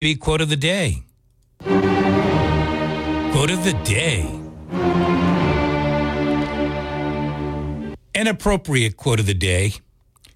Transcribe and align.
Quote 0.00 0.40
of 0.40 0.48
the 0.48 0.54
day. 0.54 1.02
Quote 1.58 3.50
of 3.50 3.64
the 3.64 3.76
day. 3.82 4.22
An 8.14 8.28
appropriate 8.28 8.96
quote 8.96 9.18
of 9.18 9.26
the 9.26 9.34
day 9.34 9.72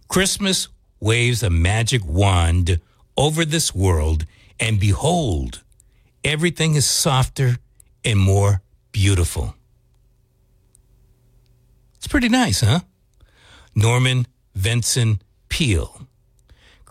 Christmas 0.09 0.67
waves 0.99 1.45
a 1.45 1.51
magic 1.51 2.05
wand 2.05 2.81
over 3.17 3.45
this 3.45 3.73
world, 3.73 4.27
and 4.59 4.81
behold, 4.81 5.63
everything 6.25 6.75
is 6.75 6.85
softer 6.85 7.59
and 8.05 8.19
more 8.19 8.63
beautiful. 8.91 9.55
It's 11.99 12.09
pretty 12.09 12.29
nice, 12.29 12.63
huh? 12.63 12.81
Norman 13.77 14.27
Vincent 14.57 15.23
Peale. 15.49 16.09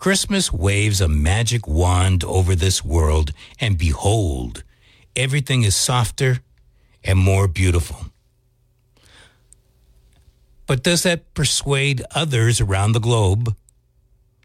Christmas 0.02 0.52
waves 0.52 1.00
a 1.00 1.06
magic 1.06 1.68
wand 1.68 2.24
over 2.24 2.56
this 2.56 2.84
world, 2.84 3.30
and 3.60 3.78
behold, 3.78 4.64
everything 5.14 5.62
is 5.62 5.76
softer 5.76 6.40
and 7.04 7.16
more 7.16 7.46
beautiful. 7.46 8.06
But 10.66 10.82
does 10.82 11.04
that 11.04 11.34
persuade 11.34 12.02
others 12.16 12.60
around 12.60 12.94
the 12.94 12.98
globe 12.98 13.54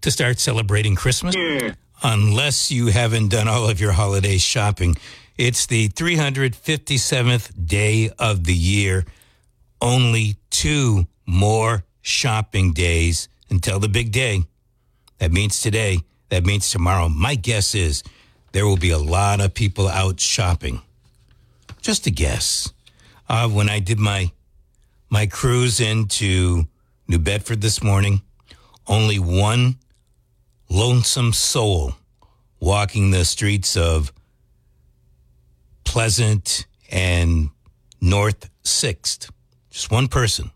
to 0.02 0.12
start 0.12 0.38
celebrating 0.38 0.94
Christmas? 0.94 1.34
Hmm. 1.36 1.70
Unless 2.04 2.70
you 2.70 2.90
haven't 2.90 3.30
done 3.30 3.48
all 3.48 3.68
of 3.68 3.82
your 3.82 3.94
holiday 3.94 4.38
shopping. 4.38 4.96
It's 5.40 5.66
the 5.66 5.90
357th 5.90 7.66
day 7.66 8.12
of 8.20 8.44
the 8.44 8.54
year. 8.54 9.06
Only 9.82 10.36
two 10.52 11.08
more 11.26 11.84
shopping 12.04 12.74
days 12.74 13.28
until 13.50 13.80
the 13.80 13.90
big 13.90 14.12
day. 14.12 14.44
That 15.20 15.32
means 15.32 15.62
today. 15.62 16.00
That 16.30 16.46
means 16.46 16.70
tomorrow. 16.70 17.10
My 17.10 17.36
guess 17.36 17.74
is 17.74 18.04
there 18.52 18.66
will 18.66 18.78
be 18.78 18.92
a 18.92 18.98
lot 18.98 19.42
of 19.42 19.54
people 19.54 19.88
out 19.88 20.20
shopping. 20.20 20.82
Just 21.82 22.08
a 22.08 22.12
guess. 22.12 22.72
Uh, 23.30 23.48
when 23.50 23.70
I 23.70 23.80
did 23.80 24.00
my 24.00 24.32
my 25.10 25.26
cruise 25.26 25.80
into 25.80 26.66
New 27.08 27.20
Bedford 27.20 27.62
this 27.62 27.82
morning, 27.82 28.22
only 28.88 29.20
one 29.20 29.78
lonesome 30.70 31.32
soul 31.34 31.96
walking 32.60 33.12
the 33.12 33.24
streets 33.24 33.78
of 33.78 34.12
Pleasant 35.86 36.66
and 36.92 37.50
North 38.02 38.50
Sixth. 38.64 39.30
Just 39.70 39.92
one 39.92 40.08
person. 40.08 40.52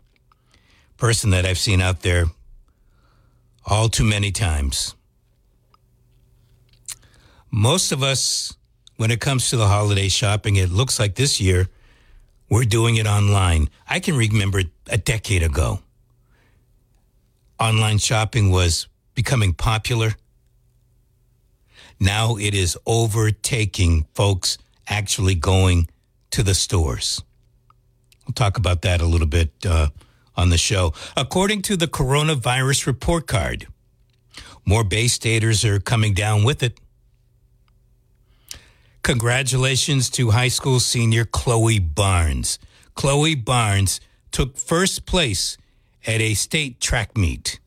Person 0.96 1.30
that 1.30 1.46
I've 1.46 1.58
seen 1.58 1.80
out 1.80 2.00
there 2.00 2.26
all 3.66 3.88
too 3.88 4.04
many 4.04 4.32
times. 4.32 4.94
Most 7.50 7.92
of 7.92 8.02
us, 8.02 8.56
when 8.96 9.10
it 9.10 9.20
comes 9.20 9.50
to 9.50 9.56
the 9.56 9.68
holiday 9.68 10.08
shopping, 10.08 10.56
it 10.56 10.70
looks 10.70 10.98
like 10.98 11.14
this 11.14 11.40
year 11.40 11.68
we're 12.48 12.64
doing 12.64 12.96
it 12.96 13.06
online. 13.06 13.68
I 13.88 14.00
can 14.00 14.16
remember 14.16 14.62
a 14.88 14.98
decade 14.98 15.42
ago, 15.42 15.80
online 17.58 17.98
shopping 17.98 18.50
was 18.50 18.88
becoming 19.14 19.52
popular. 19.52 20.14
Now 22.00 22.36
it 22.36 22.54
is 22.54 22.76
overtaking 22.86 24.06
folks 24.14 24.58
actually 24.88 25.34
going 25.34 25.88
to 26.30 26.42
the 26.42 26.54
stores. 26.54 27.22
We'll 28.26 28.34
talk 28.34 28.56
about 28.56 28.82
that 28.82 29.00
a 29.00 29.06
little 29.06 29.26
bit 29.26 29.52
uh, 29.66 29.88
on 30.36 30.50
the 30.50 30.58
show. 30.58 30.92
According 31.16 31.62
to 31.62 31.76
the 31.76 31.86
coronavirus 31.86 32.86
report 32.86 33.26
card, 33.26 33.66
more 34.64 34.84
Bay 34.84 35.08
Staters 35.08 35.64
are 35.64 35.80
coming 35.80 36.14
down 36.14 36.44
with 36.44 36.62
it. 36.62 36.78
Congratulations 39.02 40.08
to 40.10 40.30
high 40.30 40.48
school 40.48 40.78
senior 40.78 41.24
Chloe 41.24 41.80
Barnes. 41.80 42.58
Chloe 42.94 43.34
Barnes 43.34 44.00
took 44.30 44.56
first 44.56 45.06
place 45.06 45.58
at 46.06 46.20
a 46.20 46.34
state 46.34 46.80
track 46.80 47.16
meet. 47.16 47.58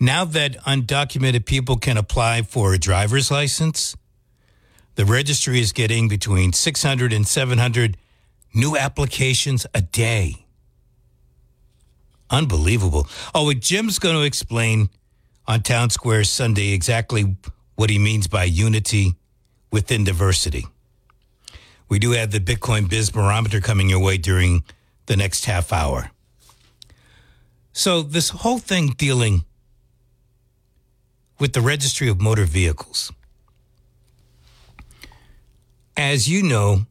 Now 0.00 0.24
that 0.26 0.56
undocumented 0.64 1.44
people 1.44 1.76
can 1.76 1.96
apply 1.96 2.42
for 2.42 2.72
a 2.72 2.78
driver's 2.78 3.30
license, 3.30 3.96
the 4.94 5.04
registry 5.04 5.60
is 5.60 5.72
getting 5.72 6.08
between 6.08 6.52
600 6.52 7.12
and 7.12 7.26
700 7.26 7.96
new 8.54 8.76
applications 8.76 9.66
a 9.74 9.80
day. 9.80 10.46
Unbelievable. 12.30 13.08
Oh, 13.34 13.52
Jim's 13.52 13.98
going 13.98 14.16
to 14.16 14.22
explain 14.22 14.90
on 15.46 15.62
Town 15.62 15.90
Square 15.90 16.24
Sunday 16.24 16.72
exactly 16.72 17.36
what 17.76 17.90
he 17.90 17.98
means 17.98 18.26
by 18.26 18.44
unity 18.44 19.14
within 19.70 20.04
diversity. 20.04 20.66
We 21.88 21.98
do 21.98 22.10
have 22.12 22.30
the 22.30 22.40
Bitcoin 22.40 22.88
Biz 22.88 23.10
Barometer 23.10 23.60
coming 23.60 23.88
your 23.88 24.00
way 24.00 24.18
during 24.18 24.62
the 25.06 25.16
next 25.16 25.46
half 25.46 25.72
hour. 25.72 26.10
So, 27.72 28.02
this 28.02 28.30
whole 28.30 28.58
thing 28.58 28.88
dealing 28.88 29.44
with 31.38 31.52
the 31.52 31.60
Registry 31.60 32.08
of 32.08 32.20
Motor 32.20 32.44
Vehicles. 32.44 33.12
As 35.96 36.28
you 36.28 36.42
know, 36.42 36.86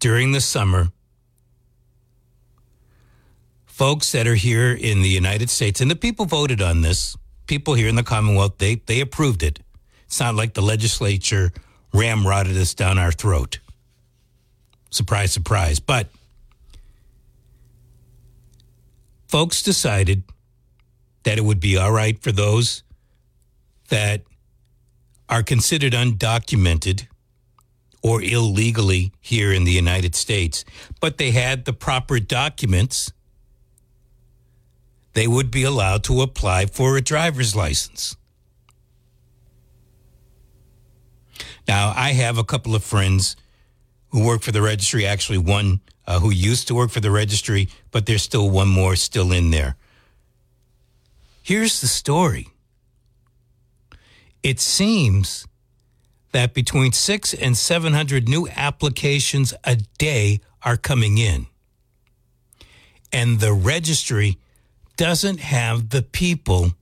during 0.00 0.32
the 0.32 0.40
summer, 0.40 0.88
folks 3.82 4.12
that 4.12 4.28
are 4.28 4.36
here 4.36 4.72
in 4.72 5.02
the 5.02 5.08
United 5.08 5.50
States, 5.50 5.80
and 5.80 5.90
the 5.90 5.96
people 5.96 6.24
voted 6.24 6.62
on 6.62 6.82
this, 6.82 7.16
people 7.48 7.74
here 7.74 7.88
in 7.88 7.96
the 7.96 8.04
Commonwealth, 8.04 8.58
they, 8.58 8.76
they 8.76 9.00
approved 9.00 9.42
it. 9.42 9.58
It's 10.06 10.20
not 10.20 10.36
like 10.36 10.54
the 10.54 10.62
legislature 10.62 11.50
ramrodded 11.92 12.56
us 12.56 12.74
down 12.74 12.96
our 12.96 13.10
throat. 13.10 13.58
Surprise, 14.90 15.32
surprise. 15.32 15.80
But 15.80 16.10
folks 19.26 19.62
decided 19.62 20.22
that 21.24 21.36
it 21.36 21.44
would 21.44 21.58
be 21.58 21.76
all 21.76 21.90
right 21.90 22.16
for 22.22 22.30
those 22.30 22.84
that 23.88 24.22
are 25.28 25.42
considered 25.42 25.92
undocumented 25.92 27.08
or 28.00 28.22
illegally 28.22 29.12
here 29.20 29.52
in 29.52 29.64
the 29.64 29.72
United 29.72 30.14
States, 30.14 30.64
but 31.00 31.18
they 31.18 31.32
had 31.32 31.64
the 31.64 31.72
proper 31.72 32.20
documents, 32.20 33.12
they 35.14 35.26
would 35.26 35.50
be 35.50 35.62
allowed 35.62 36.04
to 36.04 36.22
apply 36.22 36.66
for 36.66 36.96
a 36.96 37.00
driver's 37.00 37.54
license. 37.54 38.16
Now, 41.68 41.92
I 41.94 42.12
have 42.12 42.38
a 42.38 42.44
couple 42.44 42.74
of 42.74 42.82
friends 42.82 43.36
who 44.08 44.24
work 44.24 44.42
for 44.42 44.52
the 44.52 44.62
registry, 44.62 45.06
actually, 45.06 45.38
one 45.38 45.80
uh, 46.06 46.20
who 46.20 46.30
used 46.30 46.68
to 46.68 46.74
work 46.74 46.90
for 46.90 47.00
the 47.00 47.10
registry, 47.10 47.68
but 47.90 48.06
there's 48.06 48.22
still 48.22 48.50
one 48.50 48.68
more 48.68 48.96
still 48.96 49.32
in 49.32 49.50
there. 49.50 49.76
Here's 51.42 51.80
the 51.80 51.86
story 51.86 52.48
it 54.42 54.58
seems 54.58 55.46
that 56.32 56.54
between 56.54 56.92
six 56.92 57.32
and 57.32 57.56
700 57.56 58.28
new 58.28 58.48
applications 58.48 59.54
a 59.64 59.76
day 59.98 60.40
are 60.62 60.76
coming 60.76 61.18
in. 61.18 61.46
And 63.12 63.40
the 63.40 63.52
registry 63.52 64.38
doesn't 64.96 65.40
have 65.40 65.90
the 65.90 66.02
people 66.02 66.72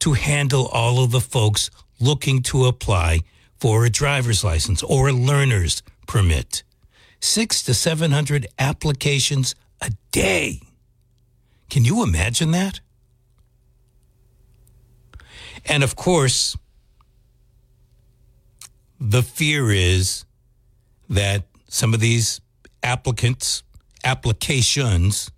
to 0.00 0.12
handle 0.12 0.66
all 0.66 1.02
of 1.02 1.10
the 1.10 1.20
folks 1.20 1.70
looking 2.00 2.42
to 2.42 2.66
apply 2.66 3.20
for 3.58 3.84
a 3.84 3.90
driver's 3.90 4.44
license 4.44 4.82
or 4.82 5.08
a 5.08 5.12
learner's 5.12 5.82
permit. 6.06 6.62
Six 7.20 7.62
to 7.64 7.74
700 7.74 8.46
applications 8.58 9.54
a 9.80 9.90
day. 10.12 10.60
Can 11.68 11.84
you 11.84 12.02
imagine 12.02 12.52
that? 12.52 12.80
And 15.66 15.82
of 15.82 15.96
course, 15.96 16.56
the 19.00 19.22
fear 19.22 19.70
is 19.70 20.24
that 21.08 21.44
some 21.68 21.92
of 21.92 22.00
these 22.00 22.40
applicants, 22.82 23.62
applications, 24.04 25.30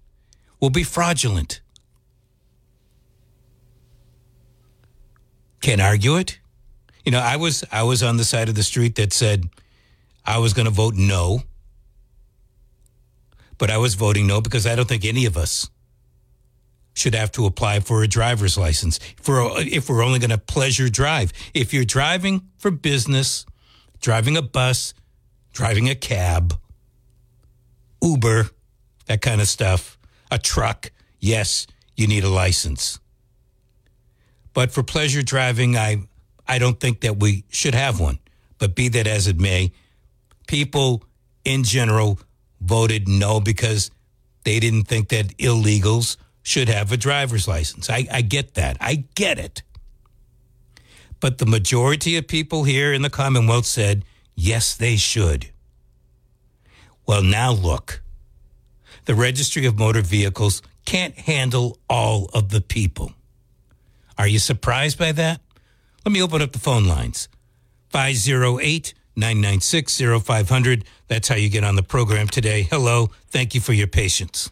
will 0.60 0.70
be 0.70 0.84
fraudulent. 0.84 1.60
Can't 5.60 5.80
argue 5.80 6.16
it. 6.16 6.38
You 7.04 7.12
know, 7.12 7.20
I 7.20 7.36
was 7.36 7.64
I 7.72 7.82
was 7.82 8.02
on 8.02 8.16
the 8.16 8.24
side 8.24 8.48
of 8.48 8.54
the 8.54 8.62
street 8.62 8.94
that 8.96 9.12
said 9.12 9.48
I 10.24 10.38
was 10.38 10.52
going 10.52 10.66
to 10.66 10.72
vote 10.72 10.94
no. 10.94 11.42
But 13.58 13.70
I 13.70 13.76
was 13.76 13.94
voting 13.94 14.26
no 14.26 14.40
because 14.40 14.66
I 14.66 14.74
don't 14.74 14.88
think 14.88 15.04
any 15.04 15.26
of 15.26 15.36
us 15.36 15.68
should 16.94 17.14
have 17.14 17.30
to 17.32 17.46
apply 17.46 17.80
for 17.80 18.02
a 18.02 18.08
driver's 18.08 18.56
license 18.56 18.98
for 19.20 19.50
if 19.58 19.88
we're 19.88 20.02
only 20.02 20.18
going 20.18 20.30
to 20.30 20.38
pleasure 20.38 20.88
drive. 20.88 21.32
If 21.54 21.72
you're 21.72 21.84
driving 21.84 22.48
for 22.58 22.70
business, 22.70 23.46
driving 24.00 24.36
a 24.36 24.42
bus, 24.42 24.94
driving 25.52 25.88
a 25.88 25.94
cab, 25.94 26.54
Uber, 28.02 28.50
that 29.06 29.20
kind 29.20 29.40
of 29.40 29.48
stuff, 29.48 29.98
a 30.30 30.38
truck, 30.38 30.90
yes, 31.18 31.66
you 31.96 32.06
need 32.06 32.24
a 32.24 32.28
license. 32.28 32.98
But 34.52 34.72
for 34.72 34.82
pleasure 34.82 35.22
driving, 35.22 35.76
I 35.76 36.08
I 36.46 36.58
don't 36.58 36.80
think 36.80 37.00
that 37.00 37.20
we 37.20 37.44
should 37.50 37.74
have 37.74 38.00
one. 38.00 38.18
But 38.58 38.74
be 38.74 38.88
that 38.88 39.06
as 39.06 39.26
it 39.26 39.38
may, 39.38 39.72
people 40.46 41.04
in 41.44 41.62
general 41.64 42.18
voted 42.60 43.08
no 43.08 43.40
because 43.40 43.90
they 44.44 44.58
didn't 44.58 44.84
think 44.84 45.08
that 45.08 45.36
illegals 45.38 46.16
should 46.42 46.68
have 46.68 46.90
a 46.90 46.96
driver's 46.96 47.46
license. 47.46 47.88
I, 47.88 48.06
I 48.10 48.22
get 48.22 48.54
that. 48.54 48.76
I 48.80 49.04
get 49.14 49.38
it. 49.38 49.62
But 51.20 51.38
the 51.38 51.46
majority 51.46 52.16
of 52.16 52.26
people 52.26 52.64
here 52.64 52.92
in 52.92 53.02
the 53.02 53.10
Commonwealth 53.10 53.66
said, 53.66 54.04
yes, 54.34 54.74
they 54.74 54.96
should. 54.96 55.50
Well, 57.06 57.22
now 57.22 57.52
look. 57.52 58.02
The 59.10 59.16
Registry 59.16 59.66
of 59.66 59.76
Motor 59.76 60.02
Vehicles 60.02 60.62
can't 60.84 61.18
handle 61.18 61.78
all 61.88 62.30
of 62.32 62.50
the 62.50 62.60
people. 62.60 63.12
Are 64.16 64.28
you 64.28 64.38
surprised 64.38 65.00
by 65.00 65.10
that? 65.10 65.40
Let 66.06 66.12
me 66.12 66.22
open 66.22 66.40
up 66.40 66.52
the 66.52 66.60
phone 66.60 66.84
lines 66.84 67.28
508 67.88 68.94
996 69.16 70.00
0500. 70.22 70.84
That's 71.08 71.26
how 71.26 71.34
you 71.34 71.48
get 71.48 71.64
on 71.64 71.74
the 71.74 71.82
program 71.82 72.28
today. 72.28 72.62
Hello. 72.62 73.10
Thank 73.26 73.52
you 73.52 73.60
for 73.60 73.72
your 73.72 73.88
patience. 73.88 74.48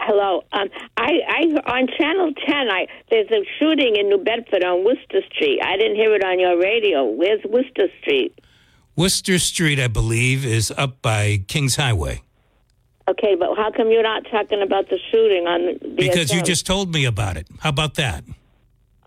Hello. 0.00 0.44
Um, 0.52 0.68
I, 0.98 1.12
I 1.26 1.72
on 1.72 1.88
Channel 1.96 2.34
Ten. 2.46 2.68
I 2.68 2.86
there's 3.08 3.30
a 3.30 3.42
shooting 3.58 3.96
in 3.96 4.10
New 4.10 4.22
Bedford 4.22 4.62
on 4.64 4.84
Worcester 4.84 5.22
Street. 5.32 5.60
I 5.64 5.78
didn't 5.78 5.96
hear 5.96 6.14
it 6.14 6.22
on 6.22 6.38
your 6.38 6.60
radio. 6.60 7.04
Where's 7.06 7.42
Worcester 7.44 7.88
Street? 8.02 8.38
Worcester 8.96 9.38
Street, 9.38 9.80
I 9.80 9.88
believe, 9.88 10.44
is 10.44 10.70
up 10.76 11.00
by 11.00 11.42
Kings 11.48 11.76
Highway. 11.76 12.20
Okay, 13.06 13.34
but 13.34 13.54
how 13.56 13.70
come 13.70 13.90
you're 13.90 14.02
not 14.02 14.24
talking 14.30 14.62
about 14.62 14.88
the 14.88 14.98
shooting 15.10 15.46
on 15.46 15.78
the 15.80 15.94
Because 15.96 16.32
you 16.32 16.42
just 16.42 16.66
told 16.66 16.92
me 16.92 17.04
about 17.04 17.36
it. 17.36 17.46
How 17.60 17.68
about 17.68 17.94
that? 17.94 18.24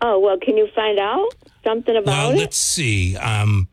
Oh 0.00 0.20
well, 0.20 0.38
can 0.38 0.56
you 0.56 0.68
find 0.74 0.98
out 1.00 1.28
something 1.64 1.96
about 1.96 2.06
well, 2.06 2.30
it? 2.30 2.38
let's 2.38 2.56
see. 2.56 3.16
Um, 3.16 3.66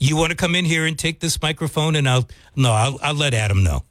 you 0.00 0.16
want 0.16 0.30
to 0.30 0.36
come 0.36 0.54
in 0.54 0.64
here 0.64 0.86
and 0.86 0.98
take 0.98 1.20
this 1.20 1.42
microphone, 1.42 1.96
and 1.96 2.08
I'll 2.08 2.26
no, 2.56 2.72
I'll, 2.72 2.98
I'll 3.02 3.14
let 3.14 3.34
Adam 3.34 3.62
know. 3.62 3.84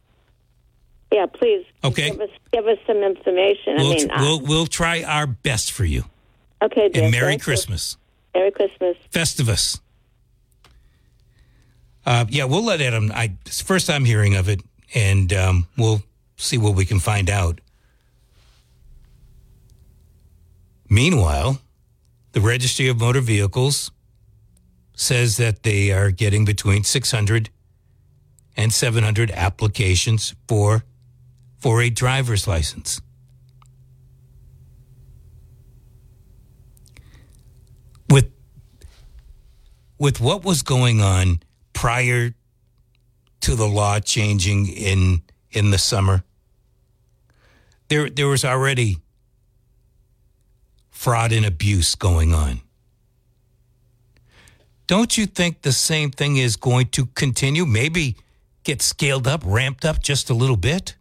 Yeah, 1.12 1.28
please. 1.28 1.66
Okay. 1.84 2.10
Give 2.12 2.22
us, 2.22 2.30
give 2.52 2.68
us 2.68 2.78
some 2.88 2.98
information. 2.98 3.76
We'll, 3.78 3.92
I 3.92 3.96
mean, 3.96 4.10
we'll 4.20 4.42
we'll 4.42 4.68
try 4.68 5.04
our 5.04 5.28
best 5.28 5.72
for 5.72 5.86
you. 5.86 6.06
okay. 6.64 6.90
Dear, 6.90 7.04
And 7.04 7.12
Merry 7.12 7.34
thank 7.34 7.42
you. 7.42 7.44
Christmas, 7.46 7.98
Merry 8.34 8.50
Christmas. 8.52 8.98
Festivus. 9.12 9.80
Uh, 12.06 12.26
yeah, 12.30 12.46
we'll 12.46 12.64
let 12.64 12.82
Adam. 12.82 13.12
I 13.14 13.34
it's 13.46 13.62
first 13.62 13.86
time 13.88 13.98
I'm 13.98 14.06
hearing 14.06 14.36
of 14.36 14.50
it, 14.50 14.62
and 14.94 15.32
um, 15.34 15.68
we'll 15.78 16.02
see 16.36 16.58
what 16.58 16.76
we 16.76 16.86
can 16.86 17.00
find 17.00 17.30
out. 17.30 17.60
Meanwhile, 20.90 21.60
the 22.32 22.42
Registry 22.42 22.88
of 22.88 23.00
Motor 23.00 23.22
Vehicles 23.22 23.92
says 24.96 25.38
that 25.38 25.64
they 25.64 25.92
are 25.92 26.12
getting 26.12 26.46
between 26.46 26.84
600 26.84 27.50
and 28.56 28.74
700 28.74 29.32
applications 29.32 30.34
for 30.48 30.84
for 31.60 31.82
a 31.82 31.90
driver's 31.90 32.48
license. 32.48 33.02
With 38.10 38.32
with 40.00 40.20
what 40.20 40.44
was 40.44 40.62
going 40.64 41.02
on 41.02 41.42
prior 41.74 42.34
to 43.42 43.56
the 43.56 43.68
law 43.68 44.00
changing 44.00 44.68
in 44.68 45.22
in 45.52 45.72
the 45.72 45.78
summer, 45.78 46.24
there 47.90 48.10
there 48.10 48.28
was 48.28 48.44
already 48.44 48.98
fraud 50.90 51.32
and 51.32 51.46
abuse 51.46 51.96
going 51.96 52.34
on. 52.34 52.62
Don't 54.88 55.18
you 55.18 55.26
think 55.26 55.62
the 55.62 55.74
same 55.74 56.12
thing 56.12 56.38
is 56.38 56.56
going 56.56 56.88
to 56.88 57.08
continue? 57.08 57.66
Maybe 57.66 58.16
get 58.64 58.82
scaled 58.82 59.28
up, 59.28 59.42
ramped 59.46 59.86
up 59.86 60.02
just 60.02 60.30
a 60.30 60.34
little 60.34 60.58
bit? 60.58 60.96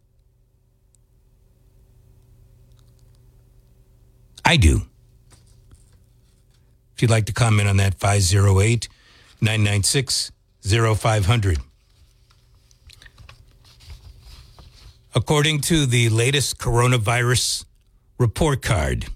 I 4.43 4.57
do. 4.57 4.83
If 6.95 7.01
you'd 7.01 7.11
like 7.11 7.25
to 7.25 7.33
comment 7.33 7.67
on 7.67 7.77
that, 7.77 7.95
508 7.95 8.87
996 9.41 10.31
0500. 10.63 11.59
According 15.17 15.61
to 15.61 15.87
the 15.87 16.09
latest 16.09 16.59
coronavirus 16.59 17.65
report 18.19 18.61
card, 18.61 19.07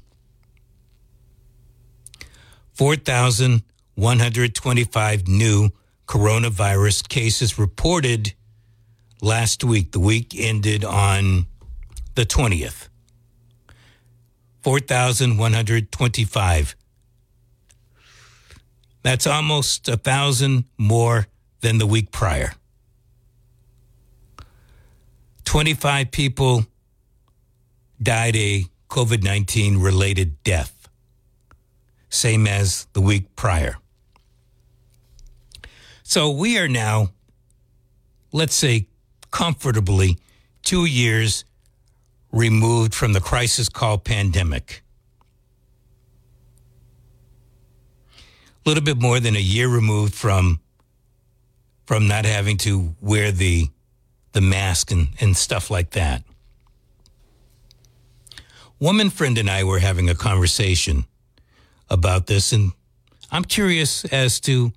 4,125 2.73 5.27
new 5.27 5.69
coronavirus 6.07 7.07
cases 7.07 7.59
reported 7.59 8.33
last 9.21 9.63
week. 9.63 9.91
The 9.91 9.99
week 9.99 10.33
ended 10.35 10.83
on 10.83 11.45
the 12.15 12.25
20th. 12.25 12.87
4,125. 14.63 16.75
That's 19.03 19.27
almost 19.27 19.87
a 19.87 19.97
thousand 19.97 20.63
more 20.79 21.27
than 21.59 21.77
the 21.77 21.85
week 21.85 22.11
prior. 22.11 22.53
25 25.51 26.11
people 26.11 26.65
died 28.01 28.37
a 28.37 28.63
COVID 28.87 29.21
19 29.21 29.79
related 29.79 30.41
death, 30.43 30.87
same 32.07 32.47
as 32.47 32.87
the 32.93 33.01
week 33.01 33.35
prior. 33.35 33.75
So 36.03 36.31
we 36.31 36.57
are 36.57 36.69
now, 36.69 37.09
let's 38.31 38.55
say, 38.55 38.87
comfortably 39.29 40.19
two 40.63 40.85
years 40.85 41.43
removed 42.31 42.95
from 42.95 43.11
the 43.11 43.19
crisis 43.19 43.67
called 43.67 44.05
pandemic. 44.05 44.83
A 48.65 48.69
little 48.69 48.85
bit 48.85 49.01
more 49.01 49.19
than 49.19 49.35
a 49.35 49.39
year 49.39 49.67
removed 49.67 50.15
from 50.15 50.61
from 51.85 52.07
not 52.07 52.23
having 52.23 52.55
to 52.59 52.95
wear 53.01 53.33
the 53.33 53.67
the 54.33 54.41
mask 54.41 54.91
and, 54.91 55.09
and 55.19 55.35
stuff 55.35 55.69
like 55.69 55.91
that. 55.91 56.23
Woman 58.79 59.09
friend 59.09 59.37
and 59.37 59.49
I 59.49 59.63
were 59.63 59.79
having 59.79 60.09
a 60.09 60.15
conversation 60.15 61.05
about 61.89 62.27
this, 62.27 62.51
and 62.51 62.71
I'm 63.31 63.43
curious 63.43 64.05
as 64.05 64.39
to 64.41 64.71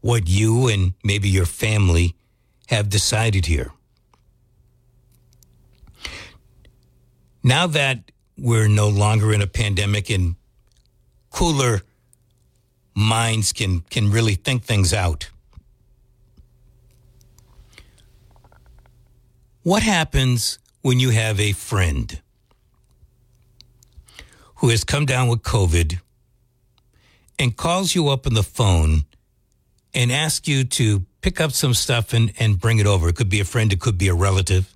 what 0.00 0.28
you 0.28 0.68
and 0.68 0.92
maybe 1.02 1.28
your 1.28 1.46
family 1.46 2.14
have 2.68 2.88
decided 2.88 3.46
here. 3.46 3.72
Now 7.42 7.66
that 7.68 8.10
we're 8.36 8.68
no 8.68 8.88
longer 8.88 9.32
in 9.32 9.40
a 9.40 9.46
pandemic 9.46 10.10
and 10.10 10.36
cooler 11.30 11.82
minds 12.94 13.52
can 13.52 13.80
can 13.90 14.10
really 14.10 14.34
think 14.34 14.64
things 14.64 14.92
out. 14.92 15.30
What 19.68 19.82
happens 19.82 20.58
when 20.80 20.98
you 20.98 21.10
have 21.10 21.38
a 21.38 21.52
friend 21.52 22.22
who 24.56 24.70
has 24.70 24.82
come 24.82 25.04
down 25.04 25.28
with 25.28 25.42
COVID 25.42 26.00
and 27.38 27.54
calls 27.54 27.94
you 27.94 28.08
up 28.08 28.26
on 28.26 28.32
the 28.32 28.42
phone 28.42 29.04
and 29.92 30.10
asks 30.10 30.48
you 30.48 30.64
to 30.64 31.04
pick 31.20 31.38
up 31.38 31.52
some 31.52 31.74
stuff 31.74 32.14
and, 32.14 32.32
and 32.38 32.58
bring 32.58 32.78
it 32.78 32.86
over? 32.86 33.10
It 33.10 33.16
could 33.16 33.28
be 33.28 33.40
a 33.40 33.44
friend, 33.44 33.70
it 33.70 33.78
could 33.78 33.98
be 33.98 34.08
a 34.08 34.14
relative. 34.14 34.74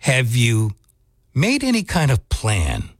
Have 0.00 0.36
you 0.36 0.72
made 1.32 1.64
any 1.64 1.82
kind 1.82 2.10
of 2.10 2.28
plan? 2.28 2.90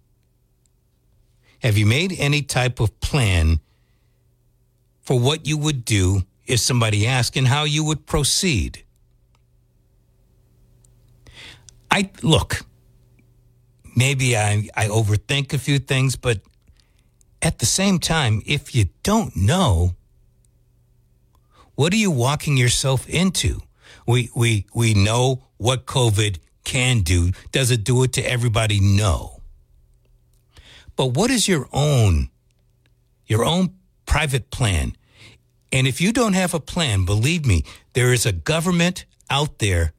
Have 1.59 1.77
you 1.77 1.85
made 1.85 2.15
any 2.19 2.41
type 2.41 2.81
of 2.81 2.99
plan 3.01 3.61
for 5.03 5.21
what 5.21 5.47
you 5.47 5.59
would 5.59 5.85
do 5.85 6.23
if 6.49 6.61
somebody 6.61 7.07
asked 7.07 7.37
and 7.37 7.47
how 7.47 7.65
you 7.65 7.85
would 7.85 8.07
proceed? 8.07 8.83
I 11.91 12.11
look, 12.23 12.63
maybe 13.97 14.37
I, 14.37 14.69
I 14.75 14.87
overthink 14.89 15.53
a 15.53 15.59
few 15.59 15.79
things, 15.79 16.17
but 16.17 16.41
at 17.41 17.59
the 17.59 17.67
same 17.67 17.99
time, 17.99 18.43
if 18.47 18.75
you 18.75 18.87
don't 19.03 19.37
know, 19.37 19.95
what 21.75 21.93
are 21.93 21.97
you 21.97 22.11
walking 22.11 22.57
yourself 22.57 23.09
into? 23.09 23.61
We 24.07 24.31
we 24.35 24.67
we 24.75 24.95
know 24.95 25.45
what 25.59 25.87
COVID 25.87 26.39
can 26.65 27.01
do. 27.01 27.31
Does 27.53 27.71
it 27.71 27.85
do 27.85 28.03
it 28.03 28.13
to 28.15 28.23
everybody? 28.23 28.81
No. 28.81 29.41
But 30.97 31.15
what 31.15 31.31
is 31.31 31.47
your 31.47 31.69
own 31.73 32.31
your 33.27 33.45
own 33.45 33.75
private 34.07 34.51
plan? 34.51 34.97
And 35.73 35.87
if 35.87 36.01
you 36.01 36.13
don't 36.13 36.35
have 36.35 36.55
a 36.55 36.61
plan, 36.61 37.05
believe 37.05 37.47
me, 37.47 37.65
there 37.95 38.13
is 38.13 38.27
a 38.27 38.33
government 38.33 39.05
out 39.31 39.59
there 39.59 39.93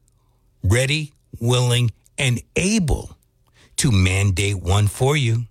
ready, 0.64 1.14
willing, 1.40 1.92
and 2.18 2.42
able 2.56 3.18
to 3.78 3.92
mandate 3.92 4.58
one 4.64 4.88
for 4.88 5.18
you. 5.18 5.46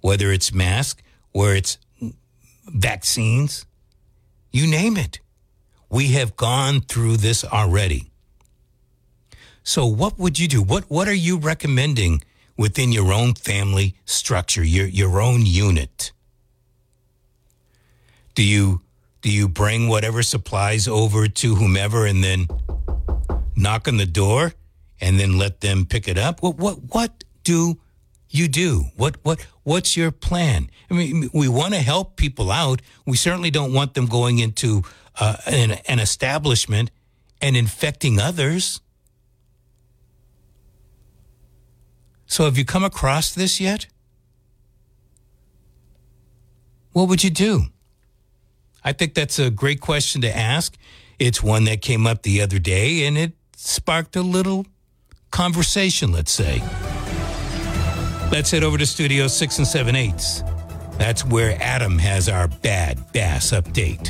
whether 0.00 0.32
it's 0.32 0.52
masks, 0.52 1.02
where 1.32 1.56
it's 1.56 1.78
vaccines, 2.66 3.66
you 4.52 4.66
name 4.66 4.96
it. 4.96 5.20
We 5.90 6.08
have 6.12 6.36
gone 6.36 6.80
through 6.80 7.18
this 7.18 7.44
already. 7.44 8.10
So 9.64 9.86
what 9.86 10.18
would 10.18 10.38
you 10.38 10.48
do? 10.48 10.62
What 10.62 10.84
what 10.90 11.08
are 11.08 11.14
you 11.14 11.38
recommending 11.38 12.22
within 12.56 12.92
your 12.92 13.12
own 13.12 13.34
family 13.34 13.96
structure, 14.04 14.64
your 14.64 14.86
your 14.86 15.20
own 15.20 15.46
unit? 15.46 16.12
Do 18.34 18.42
you 18.44 18.82
do 19.26 19.32
you 19.32 19.48
bring 19.48 19.88
whatever 19.88 20.22
supplies 20.22 20.86
over 20.86 21.26
to 21.26 21.56
whomever 21.56 22.06
and 22.06 22.22
then 22.22 22.46
knock 23.56 23.88
on 23.88 23.96
the 23.96 24.06
door 24.06 24.52
and 25.00 25.18
then 25.18 25.36
let 25.36 25.62
them 25.62 25.84
pick 25.84 26.06
it 26.06 26.16
up? 26.16 26.44
What 26.44 26.58
what 26.58 26.74
what 26.94 27.24
do 27.42 27.80
you 28.30 28.46
do? 28.46 28.84
What 28.94 29.16
what 29.24 29.44
what's 29.64 29.96
your 29.96 30.12
plan? 30.12 30.70
I 30.88 30.94
mean, 30.94 31.28
we 31.34 31.48
want 31.48 31.74
to 31.74 31.80
help 31.80 32.14
people 32.14 32.52
out. 32.52 32.82
We 33.04 33.16
certainly 33.16 33.50
don't 33.50 33.72
want 33.72 33.94
them 33.94 34.06
going 34.06 34.38
into 34.38 34.84
uh, 35.18 35.38
an, 35.46 35.72
an 35.88 35.98
establishment 35.98 36.92
and 37.40 37.56
infecting 37.56 38.20
others. 38.20 38.80
So, 42.26 42.44
have 42.44 42.56
you 42.56 42.64
come 42.64 42.84
across 42.84 43.34
this 43.34 43.60
yet? 43.60 43.86
What 46.92 47.08
would 47.08 47.24
you 47.24 47.30
do? 47.30 47.70
I 48.86 48.92
think 48.92 49.14
that's 49.14 49.40
a 49.40 49.50
great 49.50 49.80
question 49.80 50.20
to 50.20 50.34
ask. 50.34 50.76
It's 51.18 51.42
one 51.42 51.64
that 51.64 51.82
came 51.82 52.06
up 52.06 52.22
the 52.22 52.40
other 52.40 52.60
day 52.60 53.04
and 53.04 53.18
it 53.18 53.32
sparked 53.56 54.14
a 54.14 54.22
little 54.22 54.64
conversation, 55.32 56.12
let's 56.12 56.30
say. 56.30 56.62
Let's 58.30 58.52
head 58.52 58.62
over 58.62 58.78
to 58.78 58.86
Studio 58.86 59.26
6 59.26 59.58
and 59.58 59.66
7 59.66 59.96
eighths. 59.96 60.44
That's 60.98 61.24
where 61.24 61.58
Adam 61.60 61.98
has 61.98 62.28
our 62.28 62.46
bad 62.46 63.12
bass 63.12 63.50
update. 63.50 64.06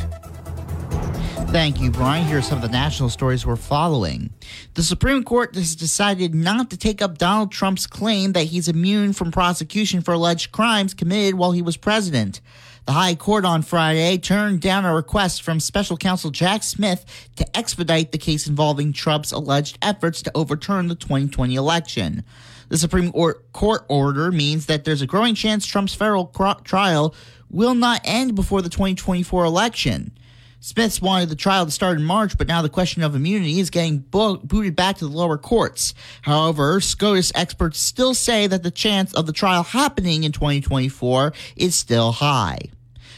Thank 1.51 1.81
you, 1.81 1.91
Brian. 1.91 2.27
Here 2.27 2.37
are 2.39 2.43
some 2.43 2.59
of 2.59 2.63
the 2.63 2.69
national 2.69 3.09
stories 3.09 3.47
we're 3.47 3.57
following. 3.57 4.29
The 4.75 4.83
Supreme 4.83 5.25
Court 5.25 5.55
has 5.55 5.75
decided 5.75 6.35
not 6.35 6.69
to 6.69 6.77
take 6.77 7.01
up 7.01 7.17
Donald 7.17 7.51
Trump's 7.51 7.87
claim 7.87 8.33
that 8.33 8.45
he's 8.45 8.69
immune 8.69 9.15
from 9.15 9.33
prosecution 9.33 10.03
for 10.03 10.13
alleged 10.13 10.53
crimes 10.53 10.93
committed 10.93 11.37
while 11.37 11.53
he 11.53 11.63
was 11.63 11.79
president. 11.79 12.43
The 12.87 12.93
High 12.93 13.17
Court 13.17 13.45
on 13.45 13.63
Friday 13.63 14.17
turned 14.17 14.61
down 14.61 14.85
a 14.85 14.95
request 14.95 15.43
from 15.43 15.59
special 15.59 15.97
counsel 15.97 16.31
Jack 16.31 16.63
Smith 16.63 17.05
to 17.35 17.57
expedite 17.57 18.13
the 18.13 18.19
case 18.19 18.47
involving 18.47 18.93
Trump's 18.93 19.33
alleged 19.33 19.77
efforts 19.83 20.23
to 20.23 20.31
overturn 20.37 20.87
the 20.87 20.95
2020 20.95 21.57
election. 21.57 22.23
The 22.69 22.79
Supreme 22.79 23.11
Court 23.11 23.85
order 23.89 24.31
means 24.31 24.67
that 24.67 24.85
there's 24.85 25.03
a 25.03 25.07
growing 25.07 25.35
chance 25.35 25.67
Trump's 25.67 25.97
federal 25.97 26.27
trial 26.63 27.13
will 27.51 27.75
not 27.75 28.03
end 28.05 28.37
before 28.37 28.63
the 28.63 28.69
2024 28.69 29.45
election. 29.45 30.13
Smiths 30.61 31.03
wanted 31.03 31.29
the 31.29 31.37
trial 31.37 31.65
to 31.65 31.73
start 31.73 31.99
in 31.99 32.05
March, 32.05 32.39
but 32.39 32.47
now 32.47 32.63
the 32.63 32.69
question 32.69 33.03
of 33.03 33.17
immunity 33.17 33.59
is 33.59 33.71
getting 33.71 33.99
bo- 33.99 34.37
booted 34.37 34.77
back 34.77 34.99
to 34.99 35.09
the 35.09 35.17
lower 35.17 35.39
courts. 35.39 35.93
However, 36.23 36.81
SCOTUS 36.81 37.33
experts 37.35 37.81
still 37.81 38.15
say 38.15 38.47
that 38.47 38.63
the 38.63 38.71
chance 38.71 39.13
of 39.15 39.27
the 39.27 39.33
trial 39.33 39.65
happening 39.65 40.23
in 40.23 40.31
2024 40.31 41.33
is 41.57 41.75
still 41.75 42.13
high. 42.13 42.59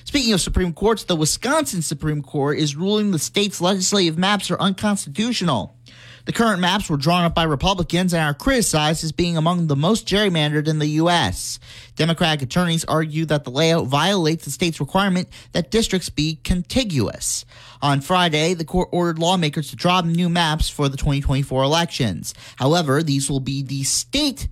Speaking 0.08 0.32
of 0.32 0.40
Supreme 0.40 0.72
Courts, 0.72 1.04
the 1.04 1.14
Wisconsin 1.14 1.82
Supreme 1.82 2.22
Court 2.22 2.58
is 2.58 2.74
ruling 2.74 3.10
the 3.10 3.18
state's 3.18 3.60
legislative 3.60 4.16
maps 4.16 4.50
are 4.50 4.58
unconstitutional. 4.58 5.76
The 6.24 6.32
current 6.32 6.62
maps 6.62 6.88
were 6.88 6.96
drawn 6.96 7.26
up 7.26 7.34
by 7.34 7.42
Republicans 7.42 8.14
and 8.14 8.22
are 8.22 8.32
criticized 8.32 9.04
as 9.04 9.12
being 9.12 9.36
among 9.36 9.66
the 9.66 9.76
most 9.76 10.08
gerrymandered 10.08 10.66
in 10.66 10.78
the 10.78 10.86
U.S. 11.02 11.58
Democratic 11.94 12.40
attorneys 12.40 12.86
argue 12.86 13.26
that 13.26 13.44
the 13.44 13.50
layout 13.50 13.86
violates 13.86 14.46
the 14.46 14.50
state's 14.50 14.80
requirement 14.80 15.28
that 15.52 15.70
districts 15.70 16.08
be 16.08 16.40
contiguous. 16.42 17.44
On 17.82 18.00
Friday, 18.00 18.54
the 18.54 18.64
court 18.64 18.88
ordered 18.90 19.18
lawmakers 19.18 19.68
to 19.68 19.76
draw 19.76 20.00
new 20.00 20.30
maps 20.30 20.70
for 20.70 20.88
the 20.88 20.96
2024 20.96 21.62
elections. 21.62 22.32
However, 22.56 23.02
these 23.02 23.28
will 23.28 23.40
be 23.40 23.62
the 23.62 23.82
state 23.82 24.48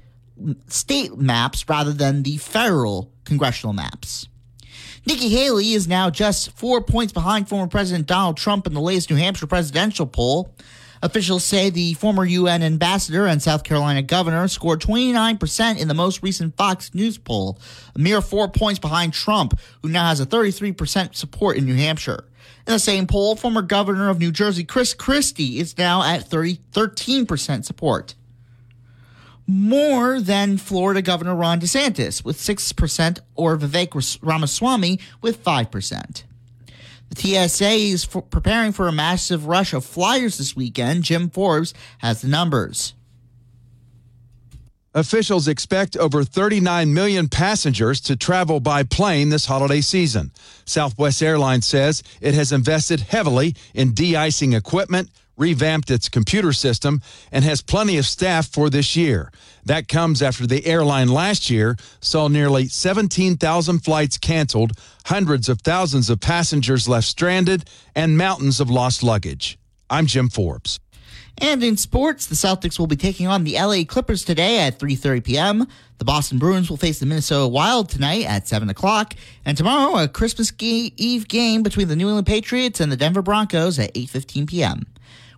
state 0.68 1.16
maps 1.16 1.66
rather 1.66 1.94
than 1.94 2.24
the 2.24 2.36
federal 2.36 3.10
congressional 3.24 3.72
maps. 3.72 4.28
Nikki 5.06 5.28
Haley 5.28 5.72
is 5.72 5.86
now 5.86 6.10
just 6.10 6.50
four 6.58 6.80
points 6.80 7.12
behind 7.12 7.48
former 7.48 7.68
President 7.68 8.08
Donald 8.08 8.36
Trump 8.36 8.66
in 8.66 8.74
the 8.74 8.80
latest 8.80 9.08
New 9.08 9.14
Hampshire 9.14 9.46
presidential 9.46 10.04
poll. 10.04 10.52
Officials 11.00 11.44
say 11.44 11.70
the 11.70 11.94
former 11.94 12.24
UN 12.24 12.60
ambassador 12.64 13.24
and 13.24 13.40
South 13.40 13.62
Carolina 13.62 14.02
governor 14.02 14.48
scored 14.48 14.80
29% 14.80 15.78
in 15.78 15.86
the 15.86 15.94
most 15.94 16.24
recent 16.24 16.56
Fox 16.56 16.92
News 16.92 17.18
poll, 17.18 17.56
a 17.94 18.00
mere 18.00 18.20
four 18.20 18.48
points 18.48 18.80
behind 18.80 19.12
Trump, 19.12 19.56
who 19.80 19.88
now 19.90 20.08
has 20.08 20.18
a 20.18 20.26
33% 20.26 21.14
support 21.14 21.56
in 21.56 21.66
New 21.66 21.76
Hampshire. 21.76 22.24
In 22.66 22.72
the 22.72 22.80
same 22.80 23.06
poll, 23.06 23.36
former 23.36 23.62
governor 23.62 24.08
of 24.08 24.18
New 24.18 24.32
Jersey 24.32 24.64
Chris 24.64 24.92
Christie 24.92 25.60
is 25.60 25.78
now 25.78 26.02
at 26.02 26.24
30, 26.24 26.56
13% 26.72 27.64
support. 27.64 28.16
More 29.46 30.20
than 30.20 30.58
Florida 30.58 31.02
Governor 31.02 31.36
Ron 31.36 31.60
DeSantis 31.60 32.24
with 32.24 32.36
6% 32.36 33.20
or 33.34 33.56
Vivek 33.56 34.18
Ramaswamy 34.22 34.98
with 35.22 35.44
5%. 35.44 36.22
The 37.10 37.48
TSA 37.48 37.70
is 37.70 38.06
preparing 38.06 38.72
for 38.72 38.88
a 38.88 38.92
massive 38.92 39.46
rush 39.46 39.72
of 39.72 39.84
flyers 39.84 40.38
this 40.38 40.56
weekend. 40.56 41.04
Jim 41.04 41.30
Forbes 41.30 41.72
has 41.98 42.22
the 42.22 42.28
numbers. 42.28 42.94
Officials 44.96 45.46
expect 45.46 45.96
over 45.98 46.24
39 46.24 46.94
million 46.94 47.28
passengers 47.28 48.00
to 48.00 48.16
travel 48.16 48.60
by 48.60 48.82
plane 48.82 49.28
this 49.28 49.44
holiday 49.44 49.82
season. 49.82 50.32
Southwest 50.64 51.22
Airlines 51.22 51.66
says 51.66 52.02
it 52.22 52.32
has 52.32 52.50
invested 52.50 53.00
heavily 53.00 53.54
in 53.74 53.92
de 53.92 54.16
icing 54.16 54.54
equipment, 54.54 55.10
revamped 55.36 55.90
its 55.90 56.08
computer 56.08 56.52
system, 56.52 57.00
and 57.30 57.44
has 57.44 57.62
plenty 57.62 57.98
of 57.98 58.06
staff 58.06 58.48
for 58.48 58.70
this 58.70 58.96
year. 58.96 59.30
That 59.64 59.88
comes 59.88 60.22
after 60.22 60.46
the 60.46 60.64
airline 60.66 61.08
last 61.08 61.50
year 61.50 61.76
saw 62.00 62.28
nearly 62.28 62.68
17,000 62.68 63.80
flights 63.80 64.18
canceled, 64.18 64.72
hundreds 65.06 65.48
of 65.48 65.60
thousands 65.60 66.08
of 66.08 66.20
passengers 66.20 66.88
left 66.88 67.06
stranded, 67.06 67.68
and 67.94 68.16
mountains 68.16 68.60
of 68.60 68.70
lost 68.70 69.02
luggage. 69.02 69.58
I'm 69.90 70.06
Jim 70.06 70.28
Forbes. 70.28 70.80
And 71.38 71.62
in 71.62 71.76
sports, 71.76 72.26
the 72.26 72.34
Celtics 72.34 72.78
will 72.78 72.86
be 72.86 72.96
taking 72.96 73.26
on 73.26 73.44
the 73.44 73.54
LA 73.54 73.84
Clippers 73.84 74.24
today 74.24 74.60
at 74.60 74.78
3:30 74.78 75.22
p.m. 75.22 75.66
The 75.98 76.04
Boston 76.04 76.38
Bruins 76.38 76.70
will 76.70 76.78
face 76.78 76.98
the 76.98 77.06
Minnesota 77.06 77.46
Wild 77.46 77.90
tonight 77.90 78.24
at 78.24 78.48
7 78.48 78.70
o'clock, 78.70 79.14
and 79.44 79.56
tomorrow 79.56 80.02
a 80.02 80.08
Christmas 80.08 80.52
Eve 80.60 81.28
game 81.28 81.62
between 81.62 81.88
the 81.88 81.96
New 81.96 82.08
England 82.08 82.26
Patriots 82.26 82.80
and 82.80 82.90
the 82.90 82.96
Denver 82.96 83.20
Broncos 83.20 83.78
at 83.78 83.92
8:15 83.94 84.48
p.m. 84.48 84.86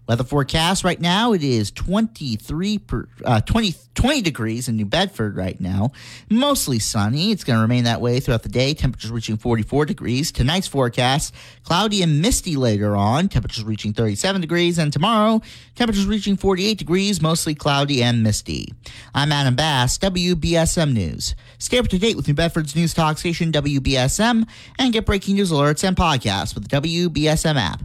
Weather 0.09 0.25
forecast 0.25 0.85
right 0.85 0.99
now, 0.99 1.35
it 1.35 1.43
is 1.43 1.71
23 1.71 2.79
per, 2.79 3.09
uh, 3.27 3.43
20, 3.43 3.75
20 3.95 4.23
degrees 4.23 4.67
in 4.67 4.75
New 4.75 4.87
Bedford 4.87 5.37
right 5.37 5.61
now. 5.61 5.93
Mostly 6.31 6.79
sunny. 6.79 7.31
It's 7.31 7.45
going 7.45 7.59
to 7.59 7.61
remain 7.61 7.85
that 7.85 8.01
way 8.01 8.19
throughout 8.19 8.43
the 8.43 8.49
day. 8.49 8.73
Temperatures 8.73 9.11
reaching 9.11 9.37
44 9.37 9.85
degrees. 9.85 10.33
Tonight's 10.33 10.67
forecast, 10.67 11.35
cloudy 11.63 12.03
and 12.03 12.23
misty 12.23 12.57
later 12.57 12.97
on. 12.97 13.29
Temperatures 13.29 13.65
reaching 13.65 13.93
37 13.93 14.41
degrees. 14.41 14.79
And 14.79 14.91
tomorrow, 14.91 15.43
temperatures 15.75 16.07
reaching 16.07 16.39
48 16.39 16.79
degrees, 16.79 17.21
mostly 17.21 17.55
cloudy 17.55 18.03
and 18.03 18.23
misty. 18.23 18.73
I'm 19.15 19.31
Adam 19.31 19.57
Bass, 19.57 19.99
WBSM 19.99 20.95
News. 20.95 21.35
Stay 21.59 21.77
up 21.77 21.89
to 21.89 21.99
date 21.99 22.17
with 22.17 22.27
New 22.27 22.33
Bedford's 22.33 22.75
news 22.75 22.95
talk 22.95 23.19
station, 23.19 23.53
WBSM, 23.53 24.49
and 24.79 24.93
get 24.95 25.05
breaking 25.05 25.35
news 25.35 25.53
alerts 25.53 25.87
and 25.87 25.95
podcasts 25.95 26.55
with 26.55 26.67
the 26.67 26.81
WBSM 26.81 27.57
app. 27.57 27.83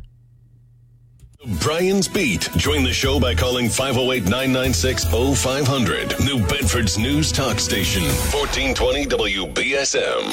Brian's 1.45 2.07
Beat. 2.07 2.47
Join 2.55 2.83
the 2.83 2.93
show 2.93 3.19
by 3.19 3.35
calling 3.35 3.67
508 3.67 4.23
996 4.23 5.03
0500. 5.03 6.15
New 6.23 6.39
Bedford's 6.47 6.97
News 6.97 7.33
Talk 7.33 7.59
Station, 7.59 8.03
1420 8.31 9.05
WBSM. 9.51 10.23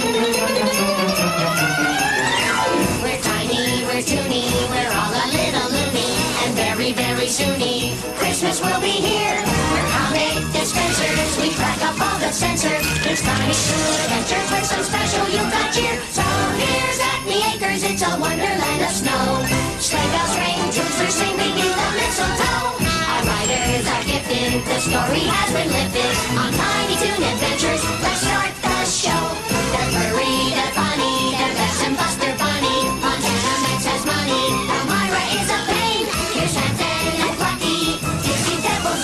We're 3.02 3.18
tiny, 3.26 3.82
we're 3.90 4.06
toony, 4.06 4.46
we're 4.70 4.92
all 4.94 5.10
a 5.10 5.26
little 5.34 5.66
loony, 5.74 6.14
and 6.46 6.54
very, 6.54 6.92
very 6.94 7.26
soony, 7.26 7.98
Christmas 8.14 8.62
will 8.62 8.80
be 8.80 8.94
here. 8.94 9.34
We're 9.74 9.90
comic 9.90 10.38
dispensers, 10.54 11.30
we 11.42 11.50
crack 11.58 11.82
up 11.90 11.98
all 11.98 12.20
the 12.22 12.30
censors. 12.30 12.86
It's 13.02 13.22
Tiny 13.22 13.50
Toon 13.50 13.98
Adventures 14.06 14.46
with 14.54 14.66
some 14.66 14.84
special 14.86 15.26
you 15.26 15.42
got 15.50 15.74
cheer. 15.74 15.98
So 16.14 16.22
here's 16.54 17.00
Acme 17.02 17.42
Acres, 17.50 17.82
it's 17.82 18.02
a 18.06 18.14
wonderland 18.20 18.82
of 18.82 18.92
snow. 18.94 19.69
Sleigh 19.90 20.06
bells 20.14 20.38
ring, 20.38 20.54
tombsters 20.70 21.14
sing 21.18 21.34
beneath 21.34 21.74
the 21.74 21.90
mistletoe. 21.98 22.78
Our 23.10 23.26
riders 23.26 23.82
are 23.90 24.04
gifted, 24.06 24.62
the 24.62 24.78
story 24.78 25.26
has 25.26 25.50
been 25.50 25.66
lifted 25.66 26.14
on 26.38 26.54
Tiny 26.54 26.94
Toon 26.94 27.18
Adventures. 27.18 27.82
Let's 27.98 28.22
start 28.22 28.54
the 28.62 28.86
show. 28.86 29.18
They're 29.50 29.90
furry, 29.90 30.54
they're 30.54 30.74
funny, 30.78 31.34
they're 31.34 31.54
Babs 31.58 31.82
and 31.82 31.98
Buster 31.98 32.30
Bunny. 32.38 32.78
Montana 33.02 33.54
Max 33.66 33.82
has 33.90 34.06
money, 34.06 34.46
Elmira 34.70 35.24
is 35.42 35.50
a 35.50 35.60
pain. 35.66 36.06
Here's 36.38 36.54
and 36.54 37.34
Plucky, 37.34 37.98
Dizzy 38.22 38.62
Devil's 38.62 39.02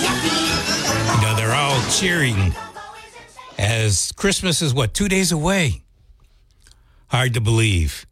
they're 1.35 1.51
all 1.51 1.83
cheering 1.91 2.55
as 3.59 4.13
Christmas 4.13 4.61
is 4.61 4.73
what, 4.73 4.93
two 4.93 5.09
days 5.09 5.33
away? 5.33 5.83
Hard 7.09 7.33
to 7.33 7.41
believe. 7.41 8.07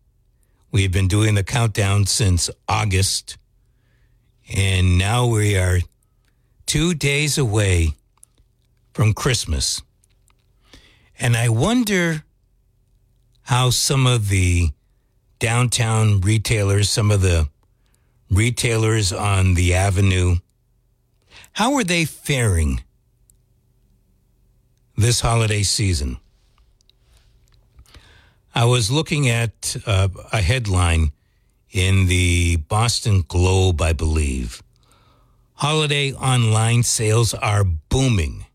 We've 0.75 0.91
been 0.91 1.07
doing 1.07 1.35
the 1.35 1.43
countdown 1.45 2.05
since 2.05 2.49
August, 2.67 3.37
and 4.53 4.97
now 4.97 5.25
we 5.25 5.57
are 5.57 5.79
two 6.65 6.93
days 6.93 7.37
away 7.37 7.93
from 8.91 9.13
Christmas. 9.13 9.81
And 11.17 11.37
I 11.37 11.47
wonder 11.47 12.25
how 13.43 13.69
some 13.69 14.05
of 14.05 14.27
the 14.27 14.71
downtown 15.39 16.19
retailers, 16.19 16.89
some 16.89 17.09
of 17.09 17.21
the 17.21 17.47
retailers 18.29 19.13
on 19.13 19.53
the 19.53 19.73
avenue, 19.73 20.35
how 21.53 21.75
are 21.75 21.85
they 21.85 22.03
faring 22.03 22.83
this 24.97 25.21
holiday 25.21 25.63
season? 25.63 26.17
I 28.57 28.63
was 28.63 28.89
looking 28.89 29.27
at 29.27 29.75
uh, 29.85 30.07
a 30.31 30.41
headline 30.41 31.11
in 31.71 32.07
the 32.07 32.55
Boston 32.55 33.25
Globe, 33.27 33.81
I 33.81 33.91
believe. 33.91 34.63
Holiday 35.55 36.13
online 36.13 36.83
sales 36.83 37.33
are 37.33 37.65
booming. 37.65 38.45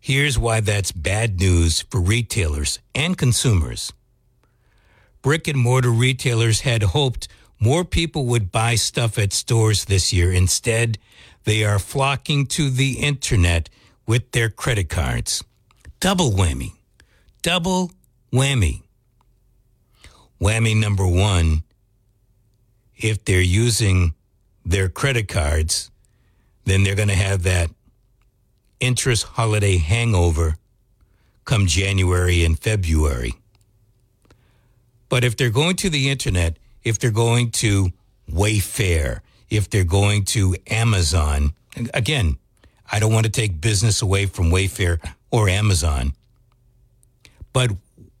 Here's 0.00 0.36
why 0.36 0.58
that's 0.58 0.90
bad 0.90 1.38
news 1.38 1.82
for 1.82 2.00
retailers 2.00 2.80
and 2.96 3.16
consumers. 3.16 3.92
Brick 5.22 5.46
and 5.46 5.58
mortar 5.58 5.90
retailers 5.90 6.62
had 6.62 6.82
hoped 6.82 7.28
more 7.60 7.84
people 7.84 8.26
would 8.26 8.50
buy 8.50 8.74
stuff 8.74 9.16
at 9.18 9.32
stores 9.32 9.84
this 9.84 10.12
year. 10.12 10.32
Instead, 10.32 10.98
they 11.44 11.64
are 11.64 11.78
flocking 11.78 12.44
to 12.46 12.70
the 12.70 12.94
internet 12.94 13.70
with 14.04 14.32
their 14.32 14.50
credit 14.50 14.88
cards. 14.88 15.44
Double 16.00 16.32
whammy. 16.32 16.72
Double 17.40 17.92
whammy. 18.34 18.82
Whammy 20.40 20.78
number 20.78 21.06
one 21.06 21.62
if 22.96 23.24
they're 23.24 23.40
using 23.40 24.14
their 24.64 24.88
credit 24.88 25.28
cards, 25.28 25.90
then 26.64 26.82
they're 26.82 26.94
going 26.94 27.08
to 27.08 27.14
have 27.14 27.42
that 27.42 27.70
interest 28.80 29.24
holiday 29.24 29.76
hangover 29.76 30.56
come 31.44 31.66
January 31.66 32.44
and 32.44 32.58
February. 32.58 33.34
But 35.08 35.24
if 35.24 35.36
they're 35.36 35.50
going 35.50 35.76
to 35.76 35.90
the 35.90 36.08
internet, 36.08 36.56
if 36.82 36.98
they're 36.98 37.10
going 37.10 37.50
to 37.52 37.90
Wayfair, 38.30 39.20
if 39.50 39.68
they're 39.68 39.84
going 39.84 40.24
to 40.26 40.56
Amazon, 40.66 41.52
again, 41.92 42.38
I 42.90 42.98
don't 42.98 43.12
want 43.12 43.26
to 43.26 43.32
take 43.32 43.60
business 43.60 44.02
away 44.02 44.26
from 44.26 44.50
Wayfair 44.50 44.98
or 45.30 45.48
Amazon. 45.48 46.14
But 47.52 47.72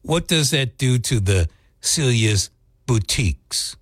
what 0.04 0.28
does 0.28 0.50
that 0.50 0.76
do 0.76 0.98
to 0.98 1.18
the 1.18 1.48
Celia's 1.80 2.50
boutiques? 2.86 3.76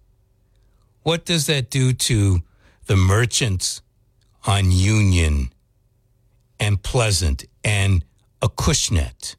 What 1.03 1.25
does 1.25 1.47
that 1.47 1.69
do 1.69 1.93
to 1.93 2.43
the 2.87 2.97
merchants 2.97 3.83
on 4.47 4.71
Union 4.71 5.53
and 6.61 6.81
Pleasant 6.81 7.45
and 7.65 8.05
Acushnet? 8.41 9.35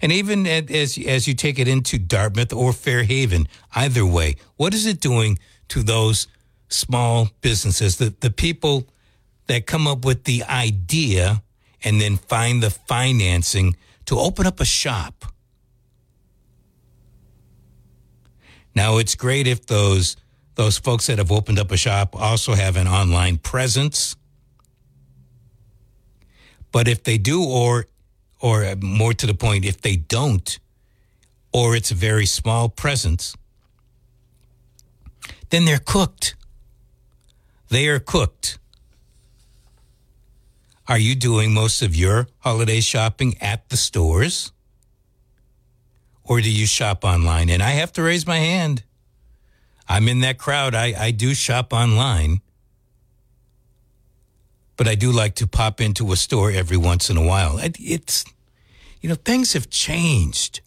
And 0.00 0.12
even 0.12 0.46
as 0.46 0.98
as 0.98 1.26
you 1.26 1.34
take 1.34 1.58
it 1.58 1.66
into 1.66 1.98
Dartmouth 1.98 2.52
or 2.52 2.72
Fairhaven, 2.72 3.48
either 3.74 4.06
way, 4.06 4.36
what 4.56 4.72
is 4.72 4.86
it 4.86 5.00
doing 5.00 5.38
to 5.68 5.82
those 5.82 6.28
small 6.68 7.30
businesses, 7.40 7.96
the, 7.96 8.14
the 8.20 8.30
people 8.30 8.86
that 9.46 9.66
come 9.66 9.88
up 9.88 10.04
with 10.04 10.24
the 10.24 10.44
idea 10.44 11.42
and 11.82 12.00
then 12.00 12.16
find 12.16 12.62
the 12.62 12.70
financing 12.70 13.76
to 14.06 14.18
open 14.18 14.46
up 14.46 14.60
a 14.60 14.64
shop? 14.64 15.24
Now 18.74 18.98
it's 18.98 19.14
great 19.14 19.46
if 19.46 19.66
those 19.66 20.16
those 20.56 20.78
folks 20.78 21.06
that 21.06 21.18
have 21.18 21.32
opened 21.32 21.58
up 21.58 21.70
a 21.72 21.76
shop 21.76 22.14
also 22.14 22.54
have 22.54 22.76
an 22.76 22.86
online 22.86 23.38
presence. 23.38 24.16
But 26.70 26.88
if 26.88 27.02
they 27.04 27.18
do 27.18 27.42
or 27.44 27.86
or 28.40 28.74
more 28.80 29.14
to 29.14 29.26
the 29.26 29.34
point 29.34 29.64
if 29.64 29.80
they 29.80 29.96
don't 29.96 30.58
or 31.52 31.76
it's 31.76 31.90
a 31.90 31.94
very 31.94 32.26
small 32.26 32.68
presence 32.68 33.36
then 35.50 35.64
they're 35.64 35.78
cooked. 35.78 36.34
They 37.68 37.86
are 37.86 38.00
cooked. 38.00 38.58
Are 40.86 40.98
you 40.98 41.14
doing 41.14 41.54
most 41.54 41.80
of 41.80 41.96
your 41.96 42.28
holiday 42.40 42.80
shopping 42.80 43.36
at 43.40 43.70
the 43.70 43.76
stores? 43.76 44.52
Or 46.22 46.40
do 46.42 46.50
you 46.50 46.66
shop 46.66 47.04
online? 47.04 47.48
And 47.48 47.62
I 47.62 47.70
have 47.70 47.92
to 47.94 48.02
raise 48.02 48.26
my 48.26 48.36
hand. 48.36 48.82
I'm 49.88 50.08
in 50.08 50.20
that 50.20 50.38
crowd. 50.38 50.74
I, 50.74 50.94
I 50.98 51.10
do 51.10 51.34
shop 51.34 51.72
online. 51.72 52.42
But 54.76 54.86
I 54.86 54.94
do 54.94 55.10
like 55.10 55.36
to 55.36 55.46
pop 55.46 55.80
into 55.80 56.12
a 56.12 56.16
store 56.16 56.50
every 56.50 56.76
once 56.76 57.08
in 57.08 57.16
a 57.16 57.24
while. 57.24 57.58
It's, 57.62 58.24
you 59.00 59.08
know, 59.08 59.14
things 59.14 59.54
have 59.54 59.70
changed 59.70 60.60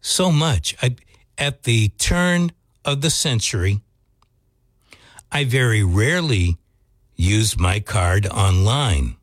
so 0.00 0.32
much. 0.32 0.74
I, 0.82 0.96
at 1.38 1.62
the 1.64 1.88
turn 1.90 2.50
of 2.84 3.00
the 3.00 3.10
century, 3.10 3.80
I 5.30 5.44
very 5.44 5.84
rarely 5.84 6.56
use 7.16 7.58
my 7.58 7.80
card 7.80 8.26
online. 8.26 9.16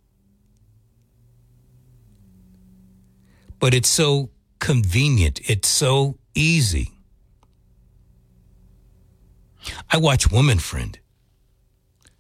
But 3.60 3.74
it's 3.74 3.90
so 3.90 4.30
convenient, 4.60 5.40
it's 5.50 5.68
so 5.68 6.18
easy. 6.34 6.92
I 9.92 9.98
watch 9.98 10.32
Woman 10.32 10.60
Friend. 10.60 10.98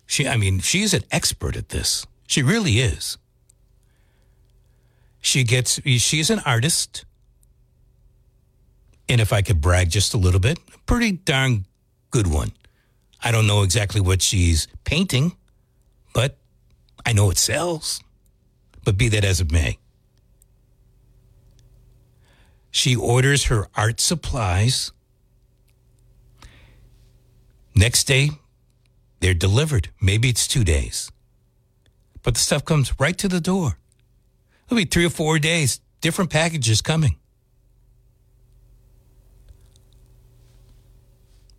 She 0.05 0.27
I 0.27 0.37
mean, 0.37 0.59
she's 0.59 0.93
an 0.93 1.03
expert 1.11 1.55
at 1.55 1.69
this. 1.69 2.05
She 2.27 2.43
really 2.43 2.79
is. 2.79 3.17
She 5.21 5.43
gets 5.43 5.81
she's 5.83 6.29
an 6.29 6.39
artist. 6.45 7.05
And 9.07 9.19
if 9.19 9.33
I 9.33 9.41
could 9.41 9.61
brag 9.61 9.89
just 9.89 10.13
a 10.13 10.17
little 10.17 10.39
bit, 10.39 10.59
pretty 10.85 11.11
darn 11.11 11.65
good 12.11 12.27
one. 12.27 12.51
I 13.23 13.31
don't 13.31 13.47
know 13.47 13.63
exactly 13.63 14.01
what 14.01 14.21
she's 14.21 14.67
painting, 14.83 15.35
I 17.05 17.13
know 17.13 17.29
it 17.29 17.37
sells. 17.37 18.01
But 18.83 18.97
be 18.97 19.09
that 19.09 19.23
as 19.23 19.39
it 19.39 19.51
may. 19.51 19.77
She 22.71 22.95
orders 22.95 23.45
her 23.45 23.67
art 23.75 23.99
supplies. 23.99 24.91
Next 27.75 28.05
day, 28.05 28.31
they're 29.19 29.33
delivered. 29.33 29.89
Maybe 30.01 30.29
it's 30.29 30.47
two 30.47 30.63
days. 30.63 31.11
But 32.23 32.35
the 32.35 32.39
stuff 32.39 32.65
comes 32.65 32.93
right 32.99 33.17
to 33.17 33.27
the 33.27 33.41
door. 33.41 33.77
It'll 34.65 34.77
be 34.77 34.85
three 34.85 35.05
or 35.05 35.09
four 35.09 35.37
days, 35.37 35.79
different 35.99 36.31
packages 36.31 36.81
coming. 36.81 37.17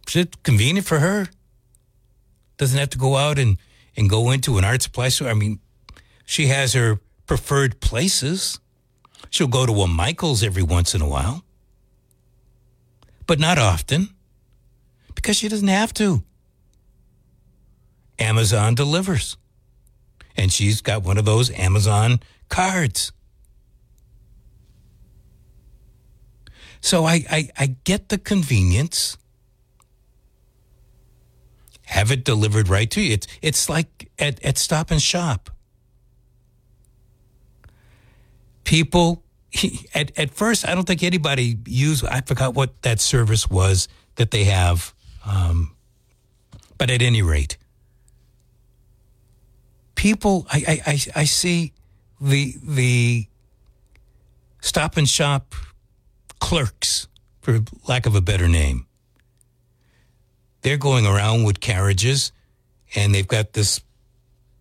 Is 0.08 0.16
it 0.16 0.42
convenient 0.42 0.86
for 0.86 0.98
her? 0.98 1.28
Doesn't 2.56 2.78
have 2.78 2.90
to 2.90 2.98
go 2.98 3.16
out 3.16 3.38
and, 3.38 3.58
and 3.96 4.08
go 4.08 4.30
into 4.30 4.58
an 4.58 4.64
art 4.64 4.82
supply 4.82 5.08
store. 5.08 5.28
I 5.28 5.34
mean, 5.34 5.60
she 6.24 6.46
has 6.46 6.72
her 6.72 7.00
preferred 7.26 7.80
places. 7.80 8.58
She'll 9.30 9.48
go 9.48 9.66
to 9.66 9.72
a 9.82 9.88
Michael's 9.88 10.42
every 10.42 10.62
once 10.62 10.94
in 10.94 11.02
a 11.02 11.08
while, 11.08 11.44
but 13.26 13.38
not 13.38 13.58
often 13.58 14.08
because 15.14 15.36
she 15.36 15.48
doesn't 15.48 15.68
have 15.68 15.94
to. 15.94 16.22
Amazon 18.18 18.74
delivers. 18.74 19.36
And 20.36 20.52
she's 20.52 20.80
got 20.80 21.02
one 21.02 21.18
of 21.18 21.24
those 21.24 21.50
Amazon 21.50 22.20
cards. 22.48 23.12
So 26.80 27.04
I, 27.04 27.24
I, 27.30 27.48
I 27.58 27.66
get 27.84 28.08
the 28.08 28.18
convenience. 28.18 29.16
Have 31.92 32.10
it 32.10 32.24
delivered 32.24 32.70
right 32.70 32.90
to 32.92 33.02
you. 33.02 33.12
It's, 33.12 33.26
it's 33.42 33.68
like 33.68 34.10
at, 34.18 34.42
at 34.42 34.56
Stop 34.56 34.90
and 34.90 35.02
Shop. 35.02 35.50
People, 38.64 39.22
at, 39.94 40.18
at 40.18 40.30
first, 40.30 40.66
I 40.66 40.74
don't 40.74 40.86
think 40.86 41.02
anybody 41.02 41.58
used, 41.66 42.02
I 42.06 42.22
forgot 42.22 42.54
what 42.54 42.80
that 42.80 42.98
service 42.98 43.50
was 43.50 43.88
that 44.14 44.30
they 44.30 44.44
have. 44.44 44.94
Um, 45.26 45.76
but 46.78 46.90
at 46.90 47.02
any 47.02 47.20
rate, 47.20 47.58
people, 49.94 50.46
I, 50.50 50.64
I, 50.66 50.92
I, 50.92 51.00
I 51.14 51.24
see 51.24 51.74
the, 52.22 52.54
the 52.62 53.26
stop 54.62 54.96
and 54.96 55.06
shop 55.06 55.54
clerks, 56.40 57.06
for 57.42 57.60
lack 57.86 58.06
of 58.06 58.14
a 58.14 58.22
better 58.22 58.48
name. 58.48 58.86
They're 60.62 60.76
going 60.76 61.06
around 61.06 61.44
with 61.44 61.60
carriages 61.60 62.32
and 62.94 63.14
they've 63.14 63.26
got 63.26 63.52
this 63.52 63.80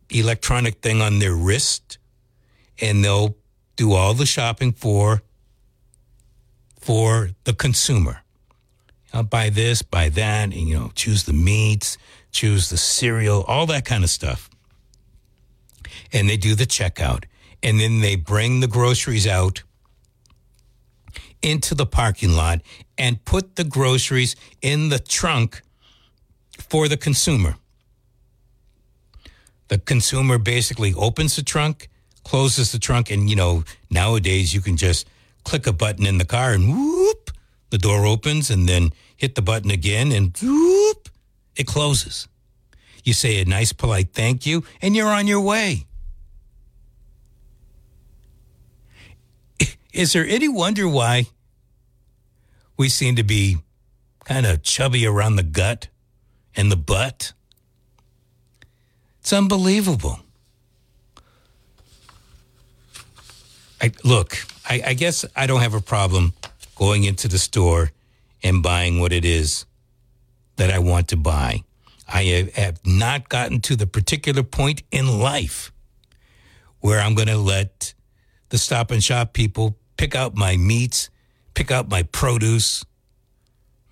electronic 0.09 0.81
thing 0.81 1.01
on 1.01 1.19
their 1.19 1.33
wrist 1.33 1.97
and 2.79 3.03
they'll 3.03 3.35
do 3.75 3.93
all 3.93 4.13
the 4.13 4.25
shopping 4.25 4.73
for 4.73 5.21
for 6.79 7.29
the 7.43 7.53
consumer. 7.53 8.21
I'll 9.13 9.23
buy 9.23 9.49
this, 9.49 9.81
buy 9.81 10.09
that, 10.09 10.43
and 10.43 10.53
you 10.53 10.77
know, 10.77 10.91
choose 10.95 11.25
the 11.25 11.33
meats, 11.33 11.97
choose 12.31 12.69
the 12.69 12.77
cereal, 12.77 13.43
all 13.43 13.65
that 13.67 13.85
kind 13.85 14.03
of 14.03 14.09
stuff. 14.09 14.49
And 16.11 16.27
they 16.29 16.37
do 16.37 16.55
the 16.55 16.65
checkout. 16.65 17.25
And 17.61 17.79
then 17.79 17.99
they 17.99 18.15
bring 18.15 18.59
the 18.59 18.67
groceries 18.67 19.27
out 19.27 19.61
into 21.41 21.75
the 21.75 21.85
parking 21.85 22.31
lot 22.31 22.61
and 22.97 23.23
put 23.25 23.55
the 23.55 23.63
groceries 23.63 24.35
in 24.61 24.89
the 24.89 24.99
trunk 24.99 25.61
for 26.71 26.87
the 26.87 26.95
consumer. 26.95 27.55
The 29.67 29.77
consumer 29.77 30.37
basically 30.37 30.93
opens 30.93 31.35
the 31.35 31.43
trunk, 31.43 31.89
closes 32.23 32.71
the 32.71 32.79
trunk, 32.79 33.11
and 33.11 33.29
you 33.29 33.35
know, 33.35 33.65
nowadays 33.89 34.53
you 34.53 34.61
can 34.61 34.77
just 34.77 35.05
click 35.43 35.67
a 35.67 35.73
button 35.73 36.05
in 36.05 36.17
the 36.17 36.23
car 36.23 36.53
and 36.53 36.69
whoop, 36.69 37.29
the 37.71 37.77
door 37.77 38.05
opens, 38.05 38.49
and 38.49 38.69
then 38.69 38.93
hit 39.17 39.35
the 39.35 39.41
button 39.41 39.69
again 39.69 40.13
and 40.13 40.33
whoop, 40.41 41.09
it 41.57 41.67
closes. 41.67 42.29
You 43.03 43.11
say 43.11 43.41
a 43.41 43.45
nice, 43.45 43.73
polite 43.73 44.13
thank 44.13 44.45
you, 44.45 44.63
and 44.81 44.95
you're 44.95 45.11
on 45.11 45.27
your 45.27 45.41
way. 45.41 45.87
Is 49.91 50.13
there 50.13 50.25
any 50.25 50.47
wonder 50.47 50.87
why 50.87 51.25
we 52.77 52.87
seem 52.87 53.17
to 53.17 53.23
be 53.25 53.57
kind 54.23 54.45
of 54.45 54.63
chubby 54.63 55.05
around 55.05 55.35
the 55.35 55.43
gut 55.43 55.89
and 56.55 56.71
the 56.71 56.75
butt? 56.75 57.33
It's 59.19 59.33
unbelievable. 59.33 60.19
I, 63.81 63.91
look, 64.03 64.37
I, 64.69 64.81
I 64.87 64.93
guess 64.93 65.25
I 65.35 65.47
don't 65.47 65.61
have 65.61 65.73
a 65.73 65.81
problem 65.81 66.33
going 66.75 67.03
into 67.03 67.27
the 67.27 67.37
store 67.37 67.91
and 68.43 68.61
buying 68.61 68.99
what 68.99 69.11
it 69.11 69.25
is 69.25 69.65
that 70.57 70.71
I 70.71 70.79
want 70.79 71.07
to 71.09 71.17
buy. 71.17 71.63
I 72.07 72.23
have, 72.23 72.53
have 72.55 72.85
not 72.85 73.29
gotten 73.29 73.61
to 73.61 73.75
the 73.75 73.87
particular 73.87 74.43
point 74.43 74.83
in 74.91 75.19
life 75.19 75.71
where 76.79 76.99
I'm 76.99 77.15
going 77.15 77.27
to 77.27 77.37
let 77.37 77.93
the 78.49 78.57
stop 78.57 78.91
and 78.91 79.03
shop 79.03 79.33
people 79.33 79.77
pick 79.97 80.15
out 80.15 80.35
my 80.35 80.57
meats, 80.57 81.09
pick 81.53 81.71
out 81.71 81.89
my 81.89 82.03
produce, 82.03 82.83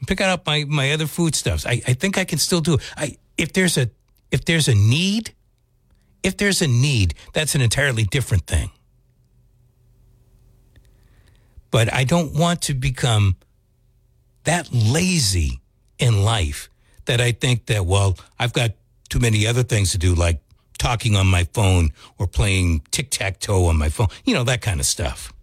pick 0.07 0.21
out 0.21 0.45
my, 0.45 0.65
my 0.65 0.91
other 0.91 1.07
foodstuffs. 1.07 1.65
I, 1.65 1.81
I 1.87 1.93
think 1.93 2.17
I 2.17 2.25
can 2.25 2.37
still 2.37 2.61
do 2.61 2.75
it. 2.75 2.81
I, 2.95 3.17
if 3.37 3.53
there's 3.53 3.77
a 3.77 3.89
if 4.31 4.45
there's 4.45 4.67
a 4.67 4.75
need, 4.75 5.33
if 6.21 6.37
there's 6.37 6.61
a 6.61 6.67
need, 6.67 7.15
that's 7.33 7.55
an 7.55 7.61
entirely 7.61 8.03
different 8.03 8.45
thing. 8.45 8.69
But 11.71 11.91
I 11.93 12.03
don't 12.03 12.33
want 12.33 12.61
to 12.63 12.73
become 12.73 13.35
that 14.43 14.69
lazy 14.71 15.61
in 15.97 16.23
life 16.23 16.69
that 17.05 17.21
I 17.21 17.31
think 17.31 17.67
that, 17.67 17.85
well, 17.85 18.17
I've 18.39 18.53
got 18.53 18.71
too 19.09 19.19
many 19.19 19.47
other 19.47 19.63
things 19.63 19.91
to 19.91 19.97
do, 19.97 20.13
like 20.15 20.41
talking 20.77 21.15
on 21.15 21.27
my 21.27 21.43
phone 21.53 21.91
or 22.17 22.27
playing 22.27 22.81
tic 22.91 23.09
tac 23.09 23.39
toe 23.39 23.65
on 23.65 23.77
my 23.77 23.89
phone, 23.89 24.07
you 24.25 24.33
know, 24.33 24.43
that 24.43 24.61
kind 24.61 24.79
of 24.79 24.85
stuff. 24.85 25.33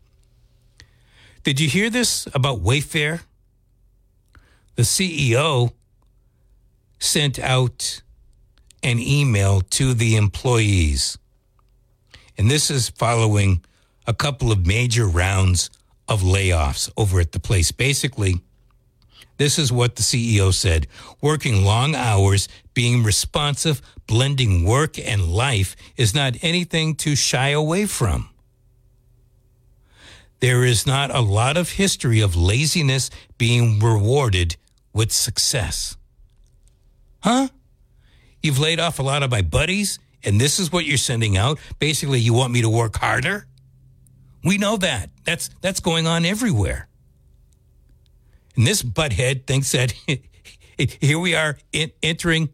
Did 1.43 1.61
you 1.61 1.69
hear 1.69 1.91
this 1.91 2.27
about 2.35 2.63
Wayfair? 2.63 3.21
The 4.77 4.83
CEO 4.83 5.73
sent 6.99 7.39
out 7.39 8.03
an 8.83 8.99
email 8.99 9.63
to 9.63 9.95
the 9.95 10.17
employees. 10.17 11.17
And 12.37 12.51
this 12.51 12.71
is 12.71 12.91
following 12.91 13.65
a 14.07 14.13
couple 14.13 14.53
of 14.53 14.67
major 14.67 15.07
rounds 15.07 15.71
of 16.09 16.21
layoffs 16.21 16.91
over 16.95 17.21
at 17.21 17.33
the 17.33 17.41
place. 17.41 17.73
Basically, 17.73 18.43
this 19.39 19.59
is 19.59 19.73
what 19.73 19.97
the 19.97 20.03
CEO 20.03 20.53
said 20.53 20.87
working 21.23 21.65
long 21.65 21.95
hours, 21.95 22.47
being 22.75 23.03
responsive, 23.03 23.81
blending 24.07 24.65
work 24.65 24.99
and 24.99 25.25
life 25.25 25.75
is 25.97 26.15
not 26.15 26.37
anything 26.43 26.95
to 26.97 27.17
shy 27.17 27.49
away 27.49 27.87
from. 27.87 28.29
There 30.41 30.65
is 30.65 30.87
not 30.87 31.11
a 31.11 31.21
lot 31.21 31.57
of 31.57 31.71
history 31.71 32.21
of 32.21 32.37
laziness 32.37 33.09
being 33.39 33.79
rewarded 33.79 34.57
with 34.97 35.13
success. 35.13 35.99
Huh? 37.23 37.49
You've 38.43 38.59
laid 38.59 38.81
off 38.81 38.99
a 38.99 39.03
lot 39.03 39.23
of 39.23 39.31
my 39.31 39.43
buddies, 39.43 39.99
and 40.25 40.41
this 40.41 40.59
is 40.59 40.73
what 40.73 40.87
you're 40.87 40.97
sending 40.97 41.37
out. 41.37 41.59
Basically, 41.79 42.19
you 42.19 42.33
want 42.33 42.51
me 42.53 42.63
to 42.63 42.71
work 42.71 42.97
harder? 42.97 43.47
We 44.43 44.57
know 44.57 44.79
that. 44.79 45.11
That's 45.25 45.51
that's 45.61 45.81
going 45.81 46.07
on 46.07 46.25
everywhere. 46.25 46.89
And 48.57 48.67
this 48.67 48.83
butthead 48.83 49.47
thinks 49.47 49.73
that 49.73 49.93
here 50.79 51.19
we 51.19 51.35
are 51.35 51.59
in, 51.73 51.91
entering 52.03 52.49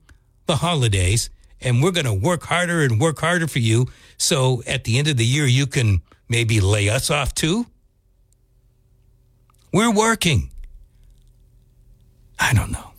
the 0.47 0.57
holidays, 0.57 1.31
and 1.61 1.81
we're 1.81 1.93
going 1.93 2.07
to 2.07 2.15
work 2.15 2.43
harder 2.43 2.83
and 2.83 3.01
work 3.01 3.21
harder 3.21 3.47
for 3.47 3.61
you. 3.61 3.87
So 4.17 4.65
at 4.67 4.83
the 4.83 4.99
end 4.99 5.07
of 5.07 5.17
the 5.17 5.25
year, 5.25 5.47
you 5.47 5.69
can 5.69 6.03
maybe 6.29 6.61
lay 6.61 6.89
us 6.89 7.09
off 7.09 7.35
too. 7.35 7.67
We're 9.73 9.93
working. 9.93 10.52
I 12.43 12.53
don't 12.55 12.73
know. 12.73 12.91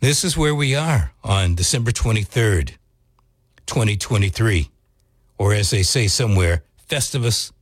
This 0.00 0.24
is 0.24 0.34
where 0.34 0.54
we 0.54 0.74
are 0.74 1.12
on 1.22 1.54
December 1.54 1.90
23rd, 1.90 2.72
2023. 3.66 4.70
Or 5.36 5.52
as 5.52 5.70
they 5.70 5.82
say 5.82 6.06
somewhere, 6.06 6.64
Festivus 6.88 7.52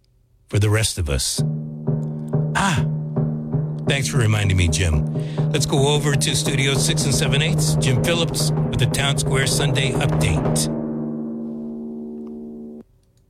for 0.49 0.61
the 0.61 0.71
rest 0.71 0.99
of 0.99 1.11
us. 1.11 1.43
Ah, 2.55 2.87
thanks 3.89 4.07
for 4.07 4.19
reminding 4.19 4.57
me, 4.57 4.69
Jim. 4.69 5.05
Let's 5.51 5.67
go 5.67 5.89
over 5.89 6.15
to 6.15 6.37
Studio 6.37 6.75
6 6.75 7.05
and 7.05 7.15
7 7.15 7.43
8. 7.43 7.59
Jim 7.81 8.05
Phillips 8.05 8.53
with 8.53 8.79
the 8.79 8.87
Town 8.87 9.19
Square 9.19 9.49
Sunday 9.49 9.91
update. 9.91 10.67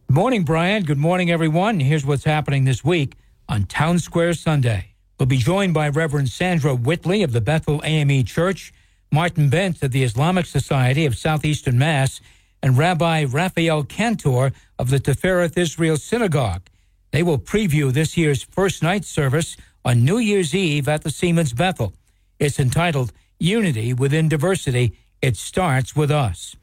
Good 0.07 0.15
morning, 0.15 0.45
Brian. 0.45 0.83
Good 0.83 0.99
morning, 0.99 1.31
everyone. 1.31 1.81
Here's 1.81 2.05
what's 2.05 2.25
happening 2.25 2.67
this 2.67 2.85
week 2.85 3.17
on 3.49 3.65
Town 3.65 3.99
Square 3.99 4.35
Sunday. 4.35 4.90
We'll 5.21 5.27
be 5.27 5.37
joined 5.37 5.75
by 5.75 5.91
Reverend 5.91 6.31
Sandra 6.31 6.75
Whitley 6.75 7.23
of 7.23 7.33
the 7.33 7.43
Bethel 7.43 7.83
AME 7.85 8.25
Church 8.25 8.73
Martin 9.13 9.51
Bent 9.51 9.83
of 9.83 9.93
the 9.93 10.03
Islamic 10.03 10.47
Society 10.47 11.05
of 11.05 11.15
Southeastern 11.15 11.79
Mass, 11.79 12.23
and 12.63 12.79
Rabbi 12.79 13.25
Raphael 13.25 13.85
Cantor 13.85 14.51
of 14.79 14.89
the 14.89 14.99
Tifereth 14.99 15.59
Israel 15.59 15.99
Synagogue. 15.99 16.63
They 17.11 17.23
will 17.23 17.39
preview 17.39 17.93
this 17.93 18.17
year's 18.17 18.45
first 18.45 18.83
night 18.83 19.05
service 19.05 19.59
on 19.85 20.07
New 20.07 20.17
Year's 20.17 20.55
Eve 20.55 20.89
at 20.89 21.03
the 21.03 21.11
Seamen's 21.11 21.53
Bethel. 21.53 21.93
It's 22.39 22.59
entitled 22.59 23.13
Unity 23.39 23.93
Within 23.93 24.27
Diversity. 24.27 24.97
It 25.21 25.37
starts 25.37 25.95
with 25.95 26.11
us. 26.11 26.57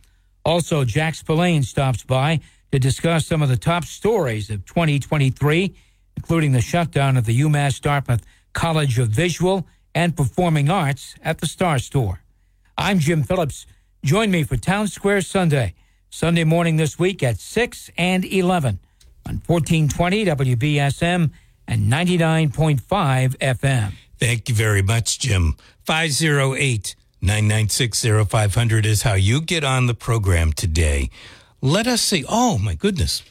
Also, 0.44 0.84
Jack 0.84 1.14
Spillane 1.14 1.62
stops 1.62 2.02
by 2.02 2.40
to 2.72 2.80
discuss 2.80 3.28
some 3.28 3.44
of 3.44 3.50
the 3.50 3.58
top 3.58 3.86
stories 3.86 4.50
of 4.50 4.66
2023, 4.66 5.76
including 6.16 6.54
the 6.54 6.62
shutdown 6.62 7.18
of 7.18 7.26
the 7.26 7.40
UMass 7.42 7.80
Dartmouth 7.80 8.26
College 8.58 8.98
of 8.98 9.10
Visual 9.10 9.68
and 9.94 10.18
Performing 10.18 10.68
Arts 10.68 11.14
at 11.22 11.38
the 11.38 11.46
Star 11.46 11.78
Store. 11.78 12.22
I'm 12.76 12.98
Jim 12.98 13.22
Phillips. 13.22 13.68
Join 14.04 14.32
me 14.32 14.42
for 14.42 14.58
Town 14.58 14.88
Square 14.88 15.22
Sunday, 15.22 15.76
Sunday 16.10 16.44
morning 16.44 16.78
this 16.78 16.98
week 16.98 17.22
at 17.22 17.40
6 17.40 17.92
and 18.00 18.26
11 18.26 18.80
on 19.28 19.42
1420 19.46 20.26
WBSM 20.26 21.30
and 21.68 21.94
99.5 21.94 22.82
FM. 23.38 23.92
Thank 24.20 24.50
you 24.50 24.56
very 24.56 24.82
much, 24.82 25.20
Jim. 25.20 25.56
508 25.86 26.96
996 27.22 28.06
0500 28.28 28.86
is 28.88 29.04
how 29.04 29.14
you 29.14 29.40
get 29.40 29.64
on 29.64 29.86
the 29.86 29.94
program 29.94 30.52
today. 30.52 31.12
Let 31.62 31.86
us 31.86 32.02
see. 32.02 32.26
Oh, 32.28 32.58
my 32.58 32.74
goodness. 32.74 33.22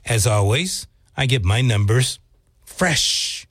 As 0.05 0.27
always, 0.27 0.85
I 1.15 1.25
get 1.25 1.43
my 1.43 1.61
numbers 1.61 2.19
fresh 2.63 3.47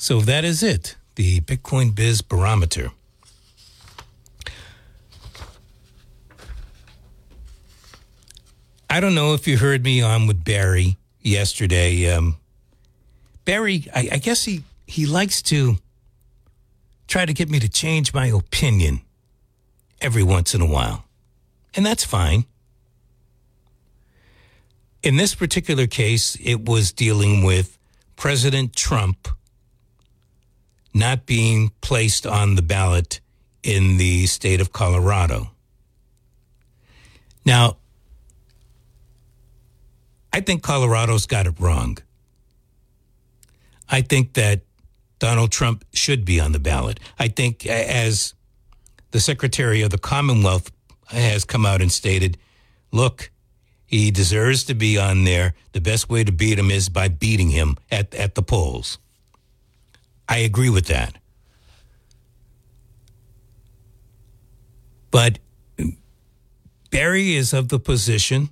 So 0.00 0.20
that 0.20 0.44
is 0.44 0.62
it, 0.62 0.94
the 1.16 1.40
Bitcoin 1.40 1.92
Biz 1.92 2.22
Barometer. 2.22 2.92
I 8.88 9.00
don't 9.00 9.16
know 9.16 9.34
if 9.34 9.48
you 9.48 9.58
heard 9.58 9.82
me 9.82 10.00
on 10.00 10.28
with 10.28 10.44
Barry 10.44 10.96
yesterday. 11.20 12.08
Um, 12.12 12.36
Barry, 13.44 13.86
I, 13.92 14.08
I 14.12 14.18
guess 14.18 14.44
he, 14.44 14.62
he 14.86 15.04
likes 15.04 15.42
to 15.42 15.78
try 17.08 17.26
to 17.26 17.34
get 17.34 17.50
me 17.50 17.58
to 17.58 17.68
change 17.68 18.14
my 18.14 18.26
opinion 18.26 19.00
every 20.00 20.22
once 20.22 20.54
in 20.54 20.60
a 20.60 20.66
while. 20.66 21.06
And 21.74 21.84
that's 21.84 22.04
fine. 22.04 22.44
In 25.02 25.16
this 25.16 25.34
particular 25.34 25.88
case, 25.88 26.36
it 26.40 26.64
was 26.66 26.92
dealing 26.92 27.42
with 27.42 27.76
President 28.14 28.76
Trump 28.76 29.28
not 30.94 31.26
being 31.26 31.70
placed 31.80 32.26
on 32.26 32.54
the 32.54 32.62
ballot 32.62 33.20
in 33.62 33.96
the 33.98 34.26
state 34.26 34.60
of 34.60 34.72
Colorado. 34.72 35.50
Now, 37.44 37.76
I 40.32 40.40
think 40.40 40.62
Colorado's 40.62 41.26
got 41.26 41.46
it 41.46 41.58
wrong. 41.58 41.98
I 43.88 44.02
think 44.02 44.34
that 44.34 44.60
Donald 45.18 45.50
Trump 45.50 45.84
should 45.92 46.24
be 46.24 46.40
on 46.40 46.52
the 46.52 46.58
ballot. 46.58 47.00
I 47.18 47.28
think, 47.28 47.66
as 47.66 48.34
the 49.10 49.20
Secretary 49.20 49.82
of 49.82 49.90
the 49.90 49.98
Commonwealth 49.98 50.70
has 51.06 51.44
come 51.44 51.64
out 51.64 51.80
and 51.80 51.90
stated, 51.90 52.36
look, 52.92 53.30
he 53.86 54.10
deserves 54.10 54.64
to 54.64 54.74
be 54.74 54.98
on 54.98 55.24
there. 55.24 55.54
The 55.72 55.80
best 55.80 56.10
way 56.10 56.22
to 56.22 56.32
beat 56.32 56.58
him 56.58 56.70
is 56.70 56.90
by 56.90 57.08
beating 57.08 57.48
him 57.48 57.78
at, 57.90 58.14
at 58.14 58.34
the 58.34 58.42
polls. 58.42 58.98
I 60.28 60.38
agree 60.38 60.70
with 60.70 60.86
that. 60.86 61.16
But 65.10 65.38
Barry 66.90 67.34
is 67.34 67.52
of 67.52 67.68
the 67.68 67.78
position 67.78 68.50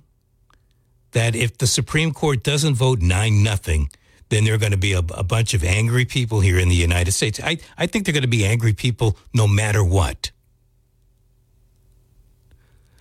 that 1.11 1.35
if 1.35 1.57
the 1.57 1.67
Supreme 1.67 2.11
Court 2.13 2.43
doesn't 2.43 2.75
vote 2.75 3.01
9 3.01 3.43
nothing, 3.43 3.89
then 4.29 4.43
there 4.43 4.53
are 4.53 4.57
going 4.57 4.71
to 4.71 4.77
be 4.77 4.93
a, 4.93 4.99
a, 4.99 5.23
bunch 5.23 5.53
of 5.53 5.63
angry 5.63 6.03
people 6.03 6.41
here 6.41 6.59
in 6.59 6.67
the 6.67 6.75
United 6.75 7.11
States. 7.11 7.39
I, 7.41 7.57
I 7.77 7.87
think 7.87 8.05
they're 8.05 8.13
going 8.13 8.23
to 8.23 8.27
be 8.27 8.45
angry 8.45 8.73
people 8.73 9.17
no 9.33 9.47
matter 9.47 9.83
what. 9.83 10.31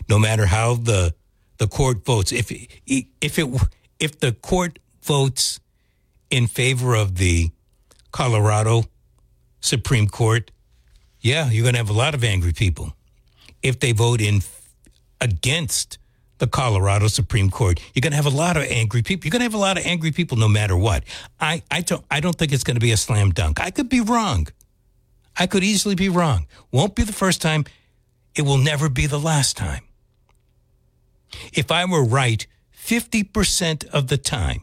No 0.09 0.19
matter 0.19 0.47
how 0.47 0.75
the 0.75 1.15
the 1.59 1.67
court 1.67 2.05
votes. 2.05 2.33
If 2.33 2.53
if 2.87 3.39
it 3.39 3.49
if 3.99 4.21
the 4.21 4.33
court 4.33 4.79
votes 5.03 5.59
in 6.31 6.47
favor 6.47 6.95
of 6.95 7.17
the 7.17 7.51
Colorado 8.17 8.85
Supreme 9.61 10.09
Court, 10.09 10.51
yeah, 11.21 11.51
you're 11.51 11.65
going 11.65 11.75
to 11.75 11.79
have 11.79 11.91
a 11.91 11.93
lot 11.93 12.15
of 12.15 12.25
angry 12.25 12.55
people. 12.55 12.95
If 13.63 13.79
they 13.79 13.93
vote 13.93 14.23
in 14.23 14.41
against 15.21 15.99
the 16.39 16.47
Colorado 16.47 17.09
Supreme 17.09 17.51
Court, 17.51 17.79
you're 17.93 18.01
going 18.01 18.13
to 18.13 18.17
have 18.17 18.25
a 18.25 18.31
lot 18.31 18.57
of 18.57 18.63
angry 18.63 19.03
people. 19.03 19.27
You're 19.27 19.33
going 19.33 19.41
to 19.41 19.45
have 19.45 19.53
a 19.53 19.59
lot 19.59 19.77
of 19.77 19.85
angry 19.85 20.13
people 20.13 20.39
no 20.39 20.49
matter 20.49 20.75
what. 20.75 21.05
I, 21.39 21.63
I, 21.71 21.83
don't, 21.83 22.07
I 22.11 22.21
don't 22.21 22.35
think 22.35 22.53
it's 22.55 22.65
going 22.65 22.77
to 22.77 22.81
be 22.81 22.91
a 22.91 22.97
slam 22.97 23.33
dunk. 23.33 23.61
I 23.61 23.71
could 23.71 23.91
be 23.91 24.01
wrong. 24.01 24.47
I 25.39 25.47
could 25.47 25.63
easily 25.63 25.95
be 25.95 26.09
wrong. 26.09 26.47
Won't 26.73 26.95
be 26.95 27.03
the 27.03 27.13
first 27.13 27.43
time. 27.43 27.67
It 28.35 28.47
will 28.47 28.57
never 28.57 28.89
be 28.89 29.05
the 29.07 29.21
last 29.21 29.59
time. 29.59 29.83
If 31.53 31.71
I 31.71 31.85
were 31.85 32.03
right 32.03 32.47
50% 32.75 33.85
of 33.89 34.07
the 34.07 34.17
time, 34.17 34.63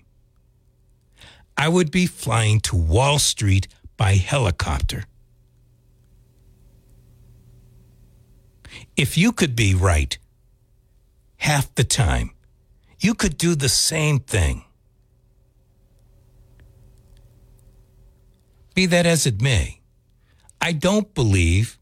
I 1.58 1.68
would 1.70 1.92
be 1.92 2.06
flying 2.06 2.60
to 2.62 2.76
Wall 2.76 3.20
Street 3.20 3.68
by 3.98 4.16
helicopter. 4.16 5.06
If 8.96 9.18
you 9.18 9.32
could 9.32 9.56
be 9.56 9.74
right 9.74 10.18
half 11.38 11.74
the 11.76 11.84
time, 11.84 12.32
you 13.00 13.14
could 13.14 13.38
do 13.38 13.56
the 13.56 13.70
same 13.70 14.20
thing. 14.20 14.64
Be 18.74 18.86
that 18.88 19.06
as 19.06 19.26
it 19.28 19.42
may, 19.42 19.82
I 20.60 20.72
don't 20.72 21.14
believe 21.14 21.78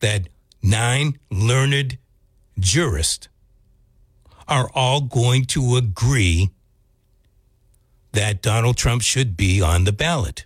that 0.00 0.28
nine 0.62 1.18
learned 1.30 1.98
jurists 2.58 3.28
are 4.48 4.70
all 4.74 5.00
going 5.00 5.44
to 5.46 5.76
agree 5.76 6.50
that 8.12 8.42
Donald 8.42 8.76
Trump 8.76 9.02
should 9.02 9.36
be 9.36 9.60
on 9.60 9.84
the 9.84 9.92
ballot. 9.92 10.44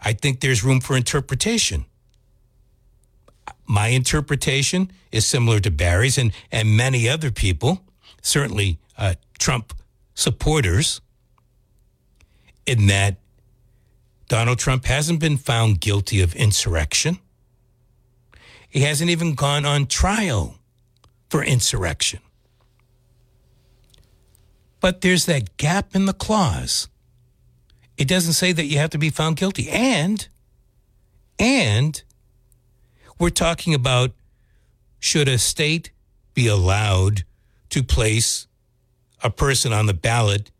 I 0.00 0.12
think 0.12 0.40
there's 0.40 0.64
room 0.64 0.80
for 0.80 0.96
interpretation. 0.96 1.86
My 3.66 3.88
interpretation 3.88 4.90
is 5.12 5.26
similar 5.26 5.60
to 5.60 5.70
Barry's 5.70 6.18
and, 6.18 6.32
and 6.50 6.76
many 6.76 7.08
other 7.08 7.30
people, 7.30 7.84
certainly 8.20 8.78
uh, 8.98 9.14
Trump 9.38 9.74
supporters, 10.14 11.00
in 12.66 12.86
that 12.88 13.16
Donald 14.28 14.58
Trump 14.58 14.84
hasn't 14.86 15.20
been 15.20 15.36
found 15.36 15.80
guilty 15.80 16.20
of 16.20 16.34
insurrection. 16.34 17.18
He 18.68 18.80
hasn't 18.80 19.10
even 19.10 19.34
gone 19.34 19.64
on 19.64 19.86
trial 19.86 20.56
for 21.28 21.42
insurrection. 21.42 22.20
But 24.80 25.02
there's 25.02 25.26
that 25.26 25.56
gap 25.56 25.94
in 25.94 26.06
the 26.06 26.12
clause. 26.12 26.88
It 27.96 28.08
doesn't 28.08 28.32
say 28.32 28.52
that 28.52 28.64
you 28.64 28.78
have 28.78 28.90
to 28.90 28.98
be 28.98 29.10
found 29.10 29.36
guilty. 29.36 29.68
And, 29.68 30.26
and 31.38 32.02
we're 33.18 33.30
talking 33.30 33.74
about 33.74 34.12
should 34.98 35.28
a 35.28 35.38
state 35.38 35.90
be 36.34 36.46
allowed 36.46 37.24
to 37.70 37.82
place 37.82 38.46
a 39.22 39.30
person 39.30 39.72
on 39.72 39.86
the 39.86 39.94
ballot 39.94 40.50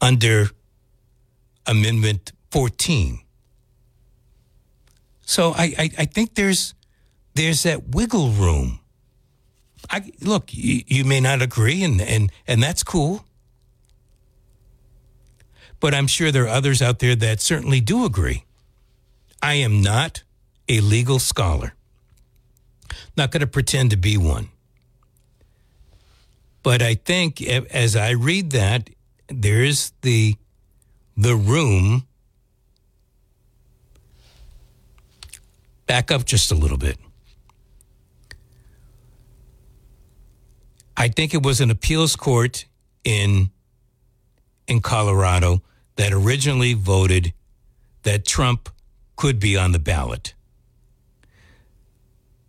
under 0.00 0.48
Amendment 1.66 2.32
14. 2.50 3.20
So 5.26 5.52
I, 5.52 5.74
I, 5.78 5.90
I 5.98 6.04
think 6.04 6.34
there's 6.34 6.74
there's 7.34 7.64
that 7.64 7.88
wiggle 7.88 8.30
room 8.30 8.80
I 9.90 10.12
look, 10.20 10.52
you, 10.52 10.82
you 10.86 11.04
may 11.04 11.20
not 11.20 11.42
agree, 11.42 11.82
and, 11.82 12.00
and, 12.00 12.32
and 12.46 12.62
that's 12.62 12.82
cool. 12.82 13.24
But 15.80 15.94
I'm 15.94 16.06
sure 16.06 16.32
there 16.32 16.44
are 16.44 16.48
others 16.48 16.80
out 16.80 16.98
there 16.98 17.14
that 17.16 17.40
certainly 17.40 17.80
do 17.80 18.04
agree. 18.04 18.44
I 19.42 19.54
am 19.54 19.82
not 19.82 20.22
a 20.68 20.80
legal 20.80 21.18
scholar. 21.18 21.74
Not 23.16 23.30
going 23.30 23.42
to 23.42 23.46
pretend 23.46 23.90
to 23.90 23.96
be 23.96 24.16
one. 24.16 24.48
But 26.62 26.80
I 26.80 26.94
think 26.94 27.42
as 27.42 27.94
I 27.94 28.10
read 28.12 28.52
that, 28.52 28.88
there's 29.28 29.92
the 30.00 30.36
the 31.16 31.36
room. 31.36 32.06
Back 35.86 36.10
up 36.10 36.24
just 36.24 36.50
a 36.50 36.54
little 36.54 36.78
bit. 36.78 36.98
I 40.96 41.08
think 41.08 41.34
it 41.34 41.42
was 41.42 41.60
an 41.60 41.70
appeals 41.70 42.16
court 42.16 42.66
in 43.02 43.50
in 44.66 44.80
Colorado 44.80 45.62
that 45.96 46.12
originally 46.12 46.74
voted 46.74 47.32
that 48.02 48.24
Trump 48.24 48.68
could 49.16 49.38
be 49.38 49.56
on 49.56 49.72
the 49.72 49.78
ballot. 49.78 50.34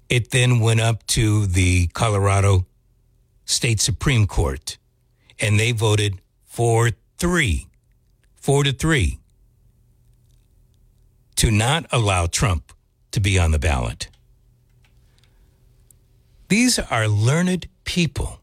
It 0.08 0.32
then 0.32 0.60
went 0.60 0.80
up 0.80 1.06
to 1.08 1.46
the 1.46 1.88
Colorado 1.88 2.66
state 3.46 3.82
Supreme 3.82 4.28
Court, 4.28 4.78
and 5.40 5.60
they 5.60 5.72
voted 5.72 6.22
4 6.46 6.92
3, 7.18 7.68
4 8.36 8.64
to 8.64 8.74
3, 8.74 9.20
to 11.36 11.52
not 11.52 11.86
allow 11.92 12.28
Trump 12.28 12.72
to 13.12 13.20
be 13.20 13.40
on 13.40 13.52
the 13.52 13.60
ballot. 13.60 14.10
These 16.48 16.78
are 16.80 17.08
learned 17.08 17.68
people. 17.86 18.40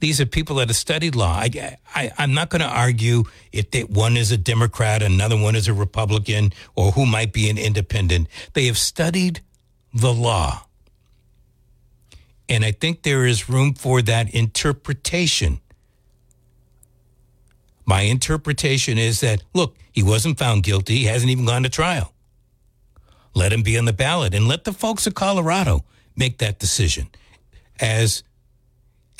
These 0.00 0.20
are 0.20 0.26
people 0.26 0.56
that 0.56 0.68
have 0.68 0.76
studied 0.76 1.14
law. 1.14 1.32
I, 1.34 1.76
I, 1.94 2.10
I'm 2.18 2.32
not 2.32 2.50
going 2.50 2.60
to 2.60 2.68
argue 2.68 3.24
if 3.52 3.70
they, 3.70 3.82
one 3.82 4.16
is 4.16 4.30
a 4.30 4.36
Democrat, 4.36 5.02
another 5.02 5.36
one 5.36 5.56
is 5.56 5.66
a 5.66 5.74
Republican, 5.74 6.52
or 6.76 6.92
who 6.92 7.04
might 7.04 7.32
be 7.32 7.50
an 7.50 7.58
independent. 7.58 8.28
They 8.52 8.66
have 8.66 8.78
studied 8.78 9.40
the 9.92 10.12
law. 10.12 10.64
And 12.48 12.64
I 12.64 12.72
think 12.72 13.02
there 13.02 13.26
is 13.26 13.48
room 13.48 13.74
for 13.74 14.00
that 14.02 14.32
interpretation. 14.32 15.60
My 17.84 18.02
interpretation 18.02 18.98
is 18.98 19.20
that, 19.20 19.42
look, 19.52 19.76
he 19.92 20.02
wasn't 20.02 20.38
found 20.38 20.62
guilty. 20.62 20.98
He 20.98 21.04
hasn't 21.04 21.30
even 21.30 21.44
gone 21.44 21.64
to 21.64 21.68
trial. 21.68 22.12
Let 23.34 23.52
him 23.52 23.62
be 23.62 23.76
on 23.76 23.84
the 23.84 23.92
ballot 23.92 24.34
and 24.34 24.46
let 24.46 24.64
the 24.64 24.72
folks 24.72 25.06
of 25.06 25.14
Colorado 25.14 25.84
make 26.16 26.38
that 26.38 26.58
decision. 26.58 27.08
As 27.80 28.22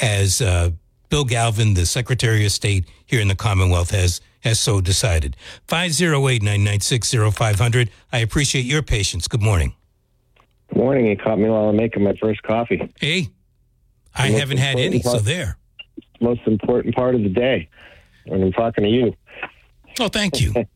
as 0.00 0.40
uh, 0.40 0.70
Bill 1.08 1.24
Galvin, 1.24 1.74
the 1.74 1.86
Secretary 1.86 2.44
of 2.44 2.52
State 2.52 2.84
here 3.06 3.20
in 3.20 3.26
the 3.28 3.34
Commonwealth, 3.34 3.90
has 3.90 4.20
has 4.40 4.60
so 4.60 4.80
decided. 4.80 5.36
508-996-0500. 5.66 7.88
I 8.12 8.18
appreciate 8.18 8.64
your 8.64 8.82
patience. 8.82 9.26
Good 9.26 9.42
morning. 9.42 9.74
Good 10.68 10.78
morning. 10.78 11.06
You 11.06 11.16
caught 11.16 11.40
me 11.40 11.48
while 11.48 11.68
I'm 11.68 11.74
making 11.76 12.04
my 12.04 12.14
first 12.20 12.44
coffee. 12.44 12.88
Hey, 13.00 13.30
I 14.14 14.28
haven't 14.28 14.58
had 14.58 14.78
any, 14.78 14.98
important 14.98 15.24
so 15.24 15.28
there. 15.28 15.58
Most 16.20 16.42
important 16.46 16.94
part 16.94 17.16
of 17.16 17.24
the 17.24 17.30
day 17.30 17.68
when 18.26 18.42
I'm 18.42 18.52
talking 18.52 18.84
to 18.84 18.90
you. 18.90 19.12
Oh, 19.98 20.06
thank 20.08 20.40
you. 20.40 20.54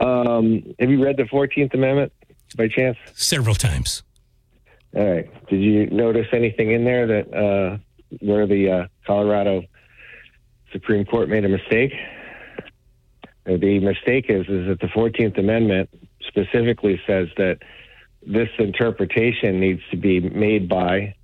Um, 0.00 0.74
have 0.78 0.90
you 0.90 1.02
read 1.02 1.16
the 1.16 1.24
14th 1.24 1.74
Amendment 1.74 2.12
by 2.56 2.68
chance? 2.68 2.96
Several 3.14 3.54
times. 3.54 4.02
All 4.96 5.04
right. 5.04 5.46
Did 5.48 5.60
you 5.60 5.86
notice 5.86 6.26
anything 6.32 6.70
in 6.70 6.84
there 6.84 7.06
that 7.06 7.34
uh, 7.34 7.78
where 8.20 8.46
the 8.46 8.70
uh, 8.70 8.86
Colorado 9.06 9.64
Supreme 10.72 11.04
Court 11.04 11.28
made 11.28 11.44
a 11.44 11.48
mistake? 11.48 11.92
Uh, 13.46 13.56
The 13.56 13.80
mistake 13.80 14.26
is 14.28 14.46
is 14.48 14.66
that 14.68 14.78
the 14.80 14.88
14th 14.88 15.38
Amendment 15.38 15.90
specifically 16.26 17.00
says 17.06 17.28
that 17.36 17.58
this 18.26 18.48
interpretation 18.58 19.60
needs 19.60 19.82
to 19.90 19.96
be 19.96 20.20
made 20.20 20.68
by 20.68 21.14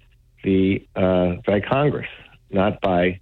the 0.42 0.86
uh, 0.94 1.36
by 1.46 1.60
Congress, 1.60 2.08
not 2.50 2.80
by 2.80 3.20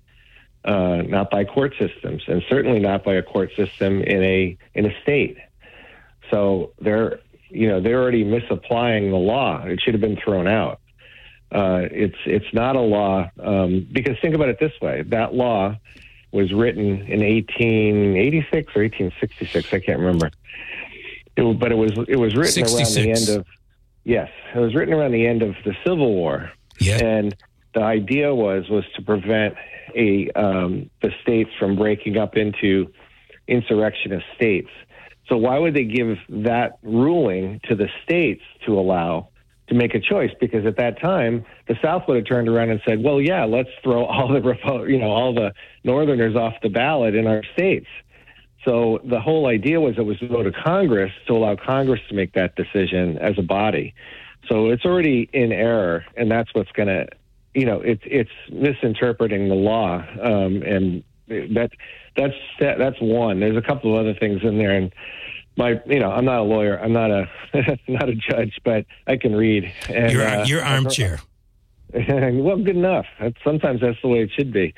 uh, 0.64 1.02
not 1.02 1.30
by 1.30 1.44
court 1.44 1.74
systems, 1.78 2.22
and 2.26 2.42
certainly 2.48 2.78
not 2.80 3.04
by 3.04 3.14
a 3.14 3.22
court 3.22 3.50
system 3.56 4.02
in 4.02 4.22
a 4.22 4.56
in 4.74 4.86
a 4.86 5.02
state. 5.02 5.38
So 6.30 6.72
they're 6.80 7.20
you 7.52 7.68
know 7.68 7.80
they're 7.80 8.00
already 8.00 8.24
misapplying 8.24 9.10
the 9.10 9.16
law. 9.16 9.62
It 9.64 9.80
should 9.80 9.94
have 9.94 10.00
been 10.00 10.16
thrown 10.16 10.46
out. 10.46 10.80
Uh, 11.50 11.82
it's 11.90 12.16
it's 12.24 12.52
not 12.52 12.76
a 12.76 12.80
law 12.80 13.30
um, 13.40 13.86
because 13.92 14.16
think 14.20 14.34
about 14.34 14.48
it 14.48 14.58
this 14.58 14.72
way: 14.80 15.02
that 15.02 15.34
law 15.34 15.76
was 16.32 16.52
written 16.52 16.86
in 16.86 17.20
1886 17.20 18.74
or 18.74 18.82
1866. 18.82 19.72
I 19.72 19.80
can't 19.80 19.98
remember. 19.98 20.30
It, 21.36 21.58
but 21.58 21.70
it 21.70 21.76
was 21.76 21.92
it 22.08 22.16
was 22.16 22.34
written 22.34 22.64
around 22.64 22.94
the 22.94 23.10
end 23.10 23.28
of 23.28 23.46
yes, 24.04 24.30
it 24.54 24.58
was 24.58 24.74
written 24.74 24.94
around 24.94 25.12
the 25.12 25.26
end 25.26 25.42
of 25.42 25.54
the 25.64 25.74
Civil 25.84 26.14
War. 26.14 26.50
Yeah. 26.80 27.04
And 27.04 27.36
the 27.74 27.82
idea 27.82 28.34
was 28.34 28.68
was 28.68 28.84
to 28.96 29.02
prevent 29.02 29.54
a 29.94 30.30
um, 30.30 30.90
the 31.02 31.10
states 31.22 31.50
from 31.58 31.76
breaking 31.76 32.16
up 32.16 32.36
into 32.36 32.92
insurrectionist 33.46 34.26
states. 34.34 34.70
So 35.32 35.38
why 35.38 35.58
would 35.58 35.72
they 35.72 35.84
give 35.84 36.18
that 36.28 36.78
ruling 36.82 37.58
to 37.64 37.74
the 37.74 37.88
states 38.04 38.42
to 38.66 38.78
allow 38.78 39.28
to 39.68 39.74
make 39.74 39.94
a 39.94 39.98
choice? 39.98 40.30
Because 40.38 40.66
at 40.66 40.76
that 40.76 41.00
time, 41.00 41.46
the 41.68 41.74
South 41.82 42.02
would 42.06 42.18
have 42.18 42.26
turned 42.26 42.50
around 42.50 42.68
and 42.68 42.82
said, 42.86 43.02
"Well, 43.02 43.18
yeah, 43.18 43.44
let's 43.44 43.70
throw 43.82 44.04
all 44.12 44.28
the 44.28 44.84
you 44.86 44.98
know 44.98 45.10
all 45.10 45.32
the 45.32 45.54
Northerners 45.84 46.36
off 46.36 46.52
the 46.62 46.68
ballot 46.68 47.14
in 47.14 47.26
our 47.26 47.42
states." 47.54 47.86
So 48.66 49.00
the 49.04 49.20
whole 49.20 49.46
idea 49.46 49.80
was 49.80 49.96
it 49.96 50.02
was 50.02 50.18
to 50.18 50.28
go 50.28 50.42
to 50.42 50.52
Congress 50.52 51.12
to 51.28 51.32
allow 51.32 51.56
Congress 51.56 52.02
to 52.10 52.14
make 52.14 52.34
that 52.34 52.54
decision 52.54 53.16
as 53.16 53.38
a 53.38 53.42
body. 53.42 53.94
So 54.50 54.68
it's 54.68 54.84
already 54.84 55.30
in 55.32 55.50
error, 55.50 56.04
and 56.14 56.30
that's 56.30 56.52
what's 56.52 56.72
going 56.72 56.88
to, 56.88 57.06
you 57.54 57.64
know, 57.64 57.80
it's 57.80 58.02
it's 58.04 58.30
misinterpreting 58.50 59.48
the 59.48 59.54
law, 59.54 60.04
um, 60.20 60.62
and 60.62 61.02
that 61.28 61.70
that's 62.16 62.34
that, 62.60 62.78
that's 62.78 63.00
one. 63.00 63.40
There's 63.40 63.56
a 63.56 63.62
couple 63.62 63.94
of 63.94 64.00
other 64.00 64.14
things 64.18 64.40
in 64.42 64.58
there, 64.58 64.72
and 64.72 64.92
my, 65.56 65.80
you 65.86 65.98
know, 65.98 66.10
I'm 66.10 66.24
not 66.24 66.40
a 66.40 66.42
lawyer, 66.42 66.78
I'm 66.78 66.92
not 66.92 67.10
a 67.10 67.28
not 67.88 68.08
a 68.08 68.14
judge, 68.14 68.58
but 68.64 68.86
I 69.06 69.16
can 69.16 69.34
read. 69.34 69.72
And, 69.88 70.12
Your, 70.12 70.26
uh, 70.26 70.44
your 70.44 70.64
armchair. 70.64 71.20
well, 71.92 72.56
good 72.56 72.76
enough. 72.76 73.04
That's, 73.20 73.36
sometimes 73.44 73.82
that's 73.82 74.00
the 74.02 74.08
way 74.08 74.22
it 74.22 74.30
should 74.34 74.52
be. 74.52 74.74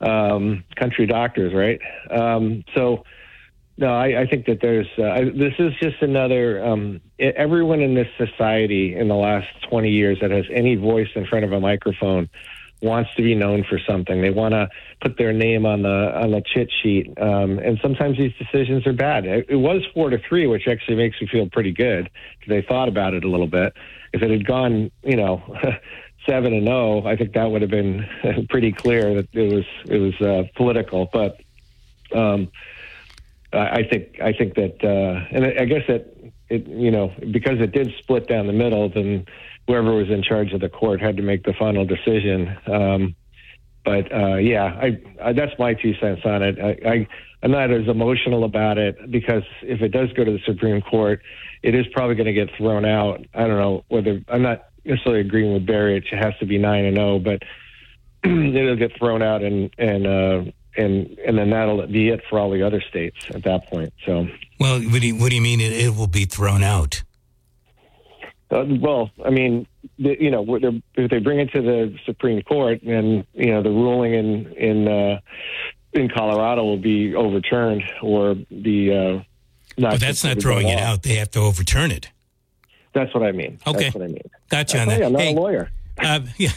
Um, 0.00 0.64
country 0.76 1.06
doctors, 1.06 1.54
right? 1.54 1.80
Um, 2.10 2.64
so, 2.74 3.04
no, 3.78 3.94
I, 3.94 4.22
I 4.22 4.26
think 4.26 4.44
that 4.46 4.58
there's. 4.60 4.86
Uh, 4.98 5.04
I, 5.04 5.24
this 5.24 5.54
is 5.58 5.72
just 5.80 6.02
another. 6.02 6.62
Um, 6.62 7.00
everyone 7.18 7.80
in 7.80 7.94
this 7.94 8.08
society 8.18 8.94
in 8.94 9.08
the 9.08 9.14
last 9.14 9.48
20 9.70 9.90
years 9.90 10.18
that 10.20 10.30
has 10.30 10.44
any 10.52 10.74
voice 10.74 11.08
in 11.14 11.26
front 11.26 11.46
of 11.46 11.52
a 11.52 11.60
microphone 11.60 12.28
wants 12.82 13.10
to 13.16 13.22
be 13.22 13.34
known 13.34 13.64
for 13.68 13.78
something. 13.78 14.22
They 14.22 14.30
want 14.30 14.52
to 14.52 14.68
put 15.00 15.18
their 15.18 15.32
name 15.32 15.66
on 15.66 15.82
the 15.82 16.12
on 16.14 16.30
the 16.30 16.42
chit 16.44 16.70
sheet, 16.82 17.12
um, 17.20 17.58
and 17.58 17.78
sometimes 17.82 18.18
these 18.18 18.32
decisions 18.38 18.86
are 18.86 18.92
bad. 18.92 19.26
It, 19.26 19.46
it 19.48 19.56
was 19.56 19.82
four 19.94 20.10
to 20.10 20.18
three, 20.18 20.46
which 20.46 20.66
actually 20.66 20.96
makes 20.96 21.20
me 21.20 21.28
feel 21.28 21.48
pretty 21.48 21.72
good 21.72 22.10
because 22.38 22.48
they 22.48 22.62
thought 22.62 22.88
about 22.88 23.14
it 23.14 23.24
a 23.24 23.28
little 23.28 23.46
bit. 23.46 23.74
If 24.12 24.22
it 24.22 24.30
had 24.30 24.46
gone, 24.46 24.90
you 25.02 25.16
know. 25.16 25.42
Seven 26.28 26.52
and 26.52 26.66
zero. 26.66 27.06
I 27.06 27.16
think 27.16 27.32
that 27.32 27.50
would 27.50 27.62
have 27.62 27.70
been 27.70 28.06
pretty 28.50 28.72
clear 28.72 29.14
that 29.14 29.28
it 29.32 29.54
was 29.54 29.64
it 29.86 29.96
was 29.96 30.20
uh, 30.20 30.42
political. 30.54 31.08
But 31.10 31.40
um, 32.14 32.52
I 33.54 33.58
I 33.58 33.88
think 33.88 34.20
I 34.20 34.34
think 34.34 34.54
that, 34.56 34.84
uh, 34.84 35.26
and 35.34 35.46
I 35.46 35.62
I 35.62 35.64
guess 35.64 35.86
that 35.88 36.14
it 36.50 36.66
you 36.66 36.90
know 36.90 37.10
because 37.30 37.58
it 37.60 37.72
did 37.72 37.94
split 37.98 38.28
down 38.28 38.46
the 38.46 38.52
middle, 38.52 38.90
then 38.90 39.26
whoever 39.70 39.94
was 39.94 40.10
in 40.10 40.20
charge 40.20 40.52
of 40.52 40.60
the 40.60 40.68
court 40.68 41.00
had 41.00 41.16
to 41.16 41.22
make 41.22 41.44
the 41.44 41.52
final 41.56 41.84
decision. 41.84 42.56
Um, 42.66 43.14
but 43.84 44.12
uh, 44.12 44.36
yeah, 44.36 44.64
I, 44.64 45.00
I 45.22 45.32
that's 45.32 45.52
my 45.58 45.74
two 45.74 45.94
cents 46.00 46.22
on 46.24 46.42
it. 46.42 46.58
I, 46.58 46.88
I 46.88 47.08
I'm 47.42 47.52
not 47.52 47.70
as 47.70 47.86
emotional 47.86 48.44
about 48.44 48.78
it 48.78 49.10
because 49.10 49.44
if 49.62 49.80
it 49.80 49.88
does 49.88 50.12
go 50.14 50.24
to 50.24 50.32
the 50.32 50.40
Supreme 50.44 50.82
Court, 50.82 51.22
it 51.62 51.74
is 51.74 51.86
probably 51.92 52.16
going 52.16 52.26
to 52.26 52.32
get 52.32 52.50
thrown 52.58 52.84
out. 52.84 53.24
I 53.32 53.46
don't 53.46 53.56
know 53.56 53.84
whether 53.88 54.20
I'm 54.28 54.42
not 54.42 54.66
necessarily 54.84 55.20
agreeing 55.20 55.54
with 55.54 55.66
Barry. 55.66 55.96
It 55.96 56.04
has 56.18 56.34
to 56.40 56.46
be 56.46 56.58
nine 56.58 56.84
and 56.84 56.96
zero, 56.96 57.18
but 57.20 57.42
it'll 58.24 58.76
get 58.76 58.98
thrown 58.98 59.22
out 59.22 59.42
and 59.42 59.70
and 59.78 60.06
uh, 60.06 60.50
and 60.76 61.16
and 61.24 61.38
then 61.38 61.50
that'll 61.50 61.86
be 61.86 62.08
it 62.08 62.22
for 62.28 62.40
all 62.40 62.50
the 62.50 62.64
other 62.64 62.82
states 62.90 63.18
at 63.30 63.44
that 63.44 63.68
point. 63.68 63.92
So. 64.04 64.26
Well, 64.58 64.82
what 64.82 65.00
do 65.00 65.06
you, 65.06 65.14
what 65.14 65.30
do 65.30 65.36
you 65.36 65.40
mean 65.40 65.60
it, 65.60 65.72
it 65.72 65.96
will 65.96 66.08
be 66.08 66.26
thrown 66.26 66.62
out? 66.62 67.02
Uh, 68.50 68.64
well, 68.80 69.10
I 69.24 69.30
mean, 69.30 69.66
the, 69.98 70.16
you 70.20 70.30
know, 70.30 70.44
if 70.96 71.10
they 71.10 71.18
bring 71.18 71.38
it 71.40 71.52
to 71.52 71.62
the 71.62 71.96
Supreme 72.04 72.42
Court, 72.42 72.80
then 72.84 73.24
you 73.34 73.46
know 73.52 73.62
the 73.62 73.70
ruling 73.70 74.14
in 74.14 74.52
in 74.54 74.88
uh, 74.88 75.20
in 75.92 76.08
Colorado 76.08 76.64
will 76.64 76.76
be 76.78 77.14
overturned 77.14 77.84
or 78.02 78.34
be 78.34 78.92
uh, 78.92 79.22
not. 79.78 79.92
But 79.92 80.00
that's 80.00 80.24
not 80.24 80.40
throwing 80.40 80.68
it 80.68 80.80
out. 80.80 81.02
They 81.04 81.14
have 81.16 81.30
to 81.32 81.40
overturn 81.40 81.90
it. 81.92 82.08
That's 82.92 83.14
what 83.14 83.22
I 83.22 83.30
mean. 83.32 83.60
Okay. 83.66 83.84
That's 83.84 83.94
what 83.94 84.04
I 84.04 84.08
mean. 84.08 84.30
Gotcha 84.48 84.80
on 84.80 84.88
Oh, 84.88 84.90
that. 84.90 84.98
yeah, 85.00 85.06
I'm 85.06 85.12
not 85.12 85.22
Hey, 85.22 85.32
a 85.32 85.36
lawyer. 85.36 85.70
uh, 85.98 86.20
yeah. 86.38 86.50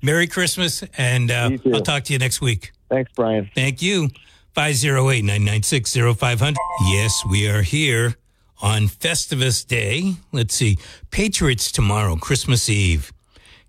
Merry 0.00 0.26
Christmas, 0.26 0.82
and 0.96 1.30
uh, 1.30 1.50
I'll 1.74 1.82
talk 1.82 2.04
to 2.04 2.14
you 2.14 2.18
next 2.18 2.40
week. 2.40 2.72
Thanks, 2.88 3.12
Brian. 3.14 3.50
Thank 3.54 3.82
you. 3.82 4.08
508 4.54 5.22
996 5.22 5.96
0500. 6.18 6.56
Yes, 6.90 7.22
we 7.30 7.46
are 7.46 7.60
here 7.62 8.16
on 8.60 8.88
Festivus 8.88 9.66
Day. 9.66 10.14
Let's 10.32 10.54
see. 10.54 10.78
Patriots 11.10 11.72
tomorrow, 11.72 12.16
Christmas 12.16 12.68
Eve. 12.68 13.12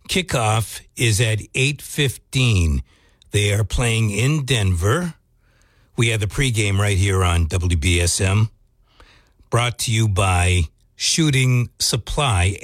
Kickoff 0.10 0.82
is 0.96 1.22
at 1.22 1.40
8.15. 1.54 2.82
They 3.32 3.54
are 3.54 3.64
playing 3.64 4.12
in 4.12 4.46
Denver. 4.46 5.14
We 5.96 6.10
have 6.10 6.20
the 6.20 6.28
pregame 6.28 6.78
right 6.78 6.98
here 6.98 7.24
on 7.24 7.48
WBSM. 7.48 8.50
Brought 9.50 9.80
to 9.80 9.92
you 9.92 10.08
by 10.08 10.64
Shooting 10.96 11.70
Supply 11.80 12.58